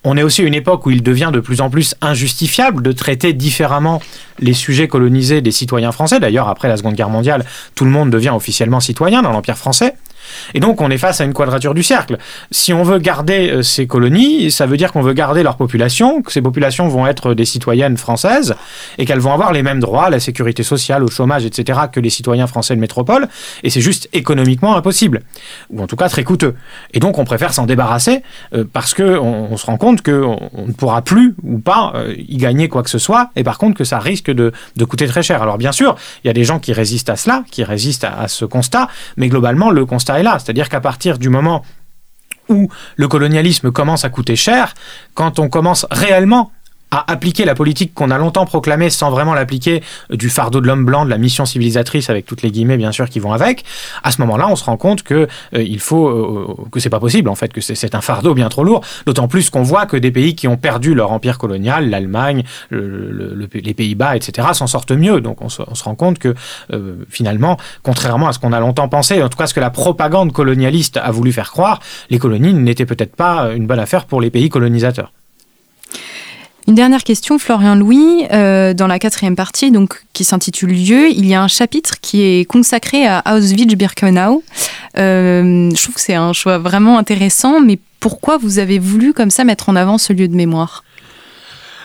On 0.05 0.15
est 0.15 0.23
aussi 0.23 0.41
à 0.41 0.45
une 0.45 0.53
époque 0.53 0.85
où 0.85 0.91
il 0.91 1.03
devient 1.03 1.31
de 1.33 1.41
plus 1.41 1.59
en 1.59 1.69
plus 1.69 1.95
injustifiable 1.99 2.81
de 2.83 2.93
traiter 2.93 3.33
différemment 3.33 4.01
les 4.39 4.53
sujets 4.53 4.87
colonisés 4.87 5.41
des 5.41 5.51
citoyens 5.51 5.91
français. 5.91 6.21
D'ailleurs, 6.21 6.47
après 6.47 6.69
la 6.69 6.77
Seconde 6.77 6.95
Guerre 6.95 7.09
mondiale, 7.09 7.43
tout 7.75 7.83
le 7.83 7.91
monde 7.91 8.09
devient 8.09 8.31
officiellement 8.33 8.79
citoyen 8.79 9.21
dans 9.21 9.31
l'Empire 9.31 9.57
français. 9.57 9.93
Et 10.53 10.59
donc 10.59 10.81
on 10.81 10.89
est 10.89 10.97
face 10.97 11.21
à 11.21 11.25
une 11.25 11.33
quadrature 11.33 11.73
du 11.73 11.83
cercle. 11.83 12.17
Si 12.51 12.73
on 12.73 12.83
veut 12.83 12.99
garder 12.99 13.49
euh, 13.51 13.61
ces 13.61 13.87
colonies, 13.87 14.51
ça 14.51 14.65
veut 14.65 14.77
dire 14.77 14.91
qu'on 14.91 15.01
veut 15.01 15.13
garder 15.13 15.43
leur 15.43 15.57
population, 15.57 16.21
que 16.21 16.31
ces 16.31 16.41
populations 16.41 16.87
vont 16.87 17.07
être 17.07 17.33
des 17.33 17.45
citoyennes 17.45 17.97
françaises 17.97 18.55
et 18.97 19.05
qu'elles 19.05 19.19
vont 19.19 19.33
avoir 19.33 19.53
les 19.53 19.63
mêmes 19.63 19.79
droits 19.79 20.09
la 20.09 20.19
sécurité 20.19 20.63
sociale, 20.63 21.03
au 21.03 21.09
chômage, 21.09 21.45
etc. 21.45 21.79
que 21.91 21.99
les 21.99 22.09
citoyens 22.09 22.47
français 22.47 22.75
de 22.75 22.79
métropole. 22.79 23.27
Et 23.63 23.69
c'est 23.69 23.81
juste 23.81 24.09
économiquement 24.13 24.75
impossible, 24.75 25.21
ou 25.69 25.81
en 25.81 25.87
tout 25.87 25.95
cas 25.95 26.09
très 26.09 26.23
coûteux. 26.23 26.55
Et 26.93 26.99
donc 26.99 27.17
on 27.17 27.25
préfère 27.25 27.53
s'en 27.53 27.65
débarrasser 27.65 28.21
euh, 28.53 28.63
parce 28.71 28.93
que 28.93 29.17
on, 29.19 29.57
se 29.57 29.65
rend 29.65 29.77
compte 29.77 30.01
qu'on 30.01 30.49
on 30.53 30.67
ne 30.67 30.71
pourra 30.71 31.01
plus 31.01 31.35
ou 31.43 31.59
pas 31.59 31.93
euh, 31.95 32.15
y 32.17 32.37
gagner 32.37 32.67
quoi 32.67 32.83
que 32.83 32.89
ce 32.89 32.97
soit, 32.97 33.29
et 33.35 33.43
par 33.43 33.57
contre 33.57 33.77
que 33.77 33.83
ça 33.83 33.99
risque 33.99 34.31
de, 34.31 34.51
coûter 34.85 35.07
très 35.07 35.23
cher. 35.23 35.41
Alors 35.41 35.57
bien 35.57 35.71
sûr, 35.71 35.95
il 36.23 36.27
y 36.27 36.29
a 36.29 36.33
des 36.33 36.43
gens 36.43 36.59
qui 36.59 36.73
résistent 36.73 37.09
à 37.09 37.15
cela, 37.15 37.43
qui 37.51 37.63
résistent 37.63 38.05
à 38.05 38.27
ce 38.27 38.45
constat, 38.45 38.87
mais 39.17 39.29
globalement 39.29 39.69
le 39.69 39.85
constat 39.85 40.21
là. 40.23 40.37
C'est-à-dire 40.41 40.69
qu'à 40.69 40.81
partir 40.81 41.17
du 41.17 41.29
moment 41.29 41.63
où 42.49 42.69
le 42.95 43.07
colonialisme 43.07 43.71
commence 43.71 44.03
à 44.05 44.09
coûter 44.09 44.35
cher, 44.35 44.73
quand 45.13 45.39
on 45.39 45.49
commence 45.49 45.85
réellement 45.89 46.51
à 46.91 47.09
appliquer 47.11 47.45
la 47.45 47.55
politique 47.55 47.93
qu'on 47.93 48.11
a 48.11 48.17
longtemps 48.17 48.45
proclamée 48.45 48.89
sans 48.89 49.09
vraiment 49.09 49.33
l'appliquer 49.33 49.81
du 50.09 50.29
fardeau 50.29 50.59
de 50.61 50.67
l'homme 50.67 50.85
blanc, 50.85 51.05
de 51.05 51.09
la 51.09 51.17
mission 51.17 51.45
civilisatrice 51.45 52.09
avec 52.09 52.25
toutes 52.25 52.41
les 52.41 52.51
guillemets 52.51 52.77
bien 52.77 52.91
sûr 52.91 53.09
qui 53.09 53.19
vont 53.19 53.31
avec, 53.31 53.63
à 54.03 54.11
ce 54.11 54.19
moment-là, 54.21 54.47
on 54.49 54.55
se 54.55 54.65
rend 54.65 54.77
compte 54.77 55.03
que 55.03 55.27
euh, 55.55 55.61
il 55.61 55.79
faut 55.79 56.07
euh, 56.09 56.69
que 56.71 56.79
c'est 56.79 56.89
pas 56.89 56.99
possible 56.99 57.29
en 57.29 57.35
fait, 57.35 57.53
que 57.53 57.61
c'est 57.61 57.95
un 57.95 58.01
fardeau 58.01 58.33
bien 58.33 58.49
trop 58.49 58.63
lourd. 58.63 58.81
D'autant 59.05 59.27
plus 59.27 59.49
qu'on 59.49 59.63
voit 59.63 59.85
que 59.85 59.97
des 59.97 60.11
pays 60.11 60.35
qui 60.35 60.47
ont 60.47 60.57
perdu 60.57 60.93
leur 60.93 61.11
empire 61.11 61.37
colonial, 61.37 61.89
l'Allemagne, 61.89 62.43
les 62.71 63.73
Pays-Bas, 63.73 64.15
etc., 64.15 64.49
s'en 64.53 64.67
sortent 64.67 64.91
mieux. 64.91 65.21
Donc 65.21 65.41
on 65.41 65.49
se, 65.49 65.61
rend 65.83 65.95
compte 65.95 66.19
que 66.19 66.35
euh, 66.73 67.05
finalement, 67.09 67.57
contrairement 67.83 68.27
à 68.27 68.33
ce 68.33 68.39
qu'on 68.39 68.53
a 68.53 68.59
longtemps 68.59 68.89
pensé, 68.89 69.21
en 69.23 69.29
tout 69.29 69.37
cas 69.37 69.47
ce 69.47 69.53
que 69.53 69.59
la 69.59 69.69
propagande 69.69 70.33
colonialiste 70.33 70.97
a 70.97 71.11
voulu 71.11 71.31
faire 71.31 71.51
croire, 71.51 71.79
les 72.09 72.19
colonies 72.19 72.53
n'étaient 72.53 72.85
peut-être 72.85 73.15
pas 73.15 73.53
une 73.53 73.67
bonne 73.67 73.79
affaire 73.79 74.05
pour 74.05 74.21
les 74.21 74.29
pays 74.29 74.49
colonisateurs. 74.49 75.11
Une 76.67 76.75
dernière 76.75 77.03
question, 77.03 77.39
Florian 77.39 77.75
Louis. 77.75 78.25
Euh, 78.31 78.73
dans 78.73 78.87
la 78.87 78.99
quatrième 78.99 79.35
partie, 79.35 79.71
donc, 79.71 80.03
qui 80.13 80.23
s'intitule 80.23 80.71
Lieu, 80.71 81.09
il 81.09 81.25
y 81.25 81.33
a 81.33 81.41
un 81.41 81.47
chapitre 81.47 81.95
qui 82.01 82.21
est 82.21 82.45
consacré 82.45 83.07
à 83.07 83.23
Auschwitz-Birkenau. 83.25 84.43
Euh, 84.97 85.69
je 85.75 85.81
trouve 85.81 85.95
que 85.95 86.01
c'est 86.01 86.15
un 86.15 86.33
choix 86.33 86.57
vraiment 86.59 86.97
intéressant, 86.97 87.61
mais 87.61 87.79
pourquoi 87.99 88.37
vous 88.37 88.59
avez 88.59 88.79
voulu 88.79 89.13
comme 89.13 89.31
ça 89.31 89.43
mettre 89.43 89.69
en 89.69 89.75
avant 89.75 89.97
ce 89.97 90.13
lieu 90.13 90.27
de 90.27 90.35
mémoire? 90.35 90.83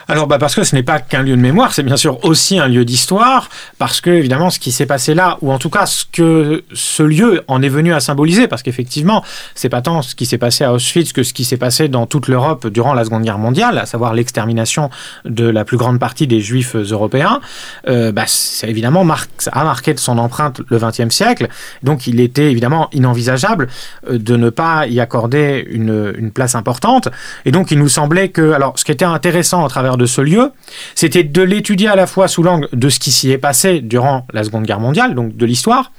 Alors 0.09 0.27
bah 0.27 0.37
parce 0.37 0.55
que 0.55 0.63
ce 0.63 0.73
n'est 0.73 0.83
pas 0.83 0.99
qu'un 0.99 1.21
lieu 1.21 1.35
de 1.35 1.41
mémoire, 1.41 1.73
c'est 1.73 1.83
bien 1.83 1.97
sûr 1.97 2.23
aussi 2.23 2.59
un 2.59 2.67
lieu 2.67 2.85
d'histoire, 2.85 3.49
parce 3.77 3.99
que 3.99 4.09
évidemment 4.09 4.49
ce 4.49 4.57
qui 4.57 4.71
s'est 4.71 4.85
passé 4.85 5.13
là, 5.13 5.37
ou 5.41 5.51
en 5.51 5.59
tout 5.59 5.69
cas 5.69 5.85
ce 5.85 6.05
que 6.09 6.63
ce 6.73 7.03
lieu 7.03 7.43
en 7.47 7.61
est 7.61 7.69
venu 7.69 7.93
à 7.93 7.99
symboliser, 7.99 8.47
parce 8.47 8.63
qu'effectivement 8.63 9.23
c'est 9.53 9.67
pas 9.67 9.81
tant 9.81 10.01
ce 10.01 10.15
qui 10.15 10.25
s'est 10.25 10.37
passé 10.37 10.63
à 10.63 10.71
Auschwitz 10.71 11.11
que 11.11 11.23
ce 11.23 11.33
qui 11.33 11.43
s'est 11.43 11.57
passé 11.57 11.89
dans 11.89 12.05
toute 12.05 12.29
l'Europe 12.29 12.67
durant 12.67 12.93
la 12.93 13.03
Seconde 13.03 13.23
Guerre 13.23 13.37
mondiale, 13.37 13.77
à 13.77 13.85
savoir 13.85 14.13
l'extermination 14.13 14.89
de 15.25 15.45
la 15.45 15.65
plus 15.65 15.77
grande 15.77 15.99
partie 15.99 16.25
des 16.25 16.39
Juifs 16.39 16.75
européens, 16.75 17.41
euh, 17.89 18.13
bah, 18.13 18.23
ça 18.27 18.67
évidemment 18.67 19.05
ça 19.39 19.51
a 19.51 19.63
marqué 19.65 19.93
de 19.93 19.99
son 19.99 20.17
empreinte 20.19 20.61
le 20.69 20.79
XXe 20.79 21.13
siècle, 21.13 21.49
donc 21.83 22.07
il 22.07 22.21
était 22.21 22.49
évidemment 22.49 22.87
inenvisageable 22.93 23.67
euh, 24.09 24.17
de 24.17 24.37
ne 24.37 24.49
pas 24.49 24.87
y 24.87 25.01
accorder 25.01 25.67
une, 25.69 26.13
une 26.17 26.31
place 26.31 26.55
importante, 26.55 27.09
et 27.43 27.51
donc 27.51 27.71
il 27.71 27.79
nous 27.79 27.89
semblait 27.89 28.29
que, 28.29 28.53
alors 28.53 28.79
ce 28.79 28.85
qui 28.85 28.93
était 28.93 29.03
intéressant 29.03 29.65
à 29.65 29.67
travers 29.67 29.96
de 29.97 30.05
ce 30.05 30.21
lieu, 30.21 30.51
c'était 30.95 31.23
de 31.23 31.41
l'étudier 31.41 31.87
à 31.87 31.95
la 31.95 32.07
fois 32.07 32.27
sous 32.27 32.43
l'angle 32.43 32.69
de 32.73 32.89
ce 32.89 32.99
qui 32.99 33.11
s'y 33.11 33.31
est 33.31 33.37
passé 33.37 33.81
durant 33.81 34.25
la 34.33 34.43
Seconde 34.43 34.63
Guerre 34.63 34.79
mondiale, 34.79 35.15
donc 35.15 35.35
de 35.35 35.45
l'histoire, 35.45 35.91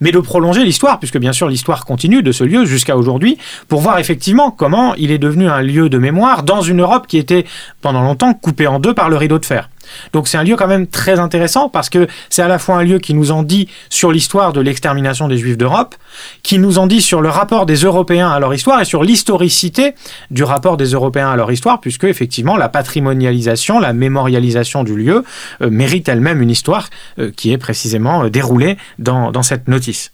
mais 0.00 0.12
de 0.12 0.18
prolonger 0.18 0.64
l'histoire, 0.64 0.98
puisque 0.98 1.18
bien 1.18 1.32
sûr 1.32 1.48
l'histoire 1.48 1.84
continue 1.84 2.22
de 2.22 2.32
ce 2.32 2.44
lieu 2.44 2.64
jusqu'à 2.64 2.96
aujourd'hui, 2.96 3.38
pour 3.68 3.80
voir 3.80 3.98
effectivement 3.98 4.50
comment 4.50 4.94
il 4.94 5.10
est 5.10 5.18
devenu 5.18 5.48
un 5.48 5.62
lieu 5.62 5.88
de 5.88 5.98
mémoire 5.98 6.42
dans 6.42 6.62
une 6.62 6.80
Europe 6.80 7.06
qui 7.06 7.18
était 7.18 7.44
pendant 7.80 8.02
longtemps 8.02 8.34
coupée 8.34 8.66
en 8.66 8.80
deux 8.80 8.94
par 8.94 9.08
le 9.08 9.16
rideau 9.16 9.38
de 9.38 9.46
fer. 9.46 9.68
Donc 10.12 10.28
c'est 10.28 10.38
un 10.38 10.44
lieu 10.44 10.56
quand 10.56 10.66
même 10.66 10.86
très 10.86 11.18
intéressant 11.18 11.68
parce 11.68 11.90
que 11.90 12.06
c'est 12.30 12.42
à 12.42 12.48
la 12.48 12.58
fois 12.58 12.76
un 12.76 12.84
lieu 12.84 12.98
qui 12.98 13.14
nous 13.14 13.30
en 13.32 13.42
dit 13.42 13.68
sur 13.90 14.12
l'histoire 14.12 14.52
de 14.52 14.60
l'extermination 14.60 15.28
des 15.28 15.38
Juifs 15.38 15.58
d'Europe, 15.58 15.94
qui 16.42 16.58
nous 16.58 16.78
en 16.78 16.86
dit 16.86 17.00
sur 17.00 17.20
le 17.20 17.28
rapport 17.28 17.66
des 17.66 17.76
Européens 17.76 18.30
à 18.30 18.40
leur 18.40 18.54
histoire 18.54 18.80
et 18.80 18.84
sur 18.84 19.02
l'historicité 19.02 19.94
du 20.30 20.44
rapport 20.44 20.76
des 20.76 20.86
Européens 20.92 21.30
à 21.30 21.36
leur 21.36 21.50
histoire, 21.50 21.80
puisque 21.80 22.04
effectivement 22.04 22.56
la 22.56 22.68
patrimonialisation, 22.68 23.78
la 23.78 23.92
mémorialisation 23.92 24.84
du 24.84 24.96
lieu 24.96 25.24
euh, 25.60 25.70
mérite 25.70 26.08
elle-même 26.08 26.42
une 26.42 26.50
histoire 26.50 26.88
euh, 27.18 27.30
qui 27.34 27.52
est 27.52 27.58
précisément 27.58 28.24
euh, 28.24 28.30
déroulée 28.30 28.76
dans, 28.98 29.42
cette 29.42 29.66
notice. 29.66 30.12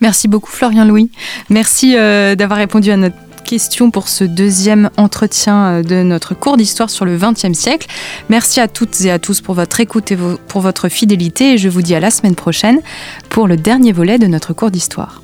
Merci 0.00 0.26
beaucoup 0.26 0.50
Florian 0.50 0.84
Louis. 0.84 1.10
Merci 1.48 1.94
d'avoir 1.94 2.58
répondu 2.58 2.90
à 2.90 2.96
notre 2.96 3.16
questions 3.42 3.90
pour 3.90 4.08
ce 4.08 4.24
deuxième 4.24 4.90
entretien 4.96 5.64
euh, 5.64 5.82
de 5.82 6.02
notre 6.02 6.34
cours 6.34 6.56
d'histoire 6.56 6.90
sur 6.90 7.04
le 7.04 7.16
XXe 7.16 7.52
siècle. 7.52 7.88
Merci 8.28 8.60
à 8.60 8.68
toutes 8.68 9.00
et 9.02 9.10
à 9.10 9.18
tous 9.18 9.40
pour 9.40 9.54
votre 9.54 9.80
écoute 9.80 10.12
et 10.12 10.18
pour 10.48 10.60
votre 10.60 10.88
fidélité 10.88 11.54
et 11.54 11.58
je 11.58 11.68
vous 11.68 11.82
dis 11.82 11.94
à 11.94 12.00
la 12.00 12.10
semaine 12.10 12.34
prochaine 12.34 12.80
pour 13.28 13.46
le 13.46 13.56
dernier 13.56 13.92
volet 13.92 14.18
de 14.18 14.26
notre 14.26 14.52
cours 14.52 14.70
d'histoire. 14.70 15.22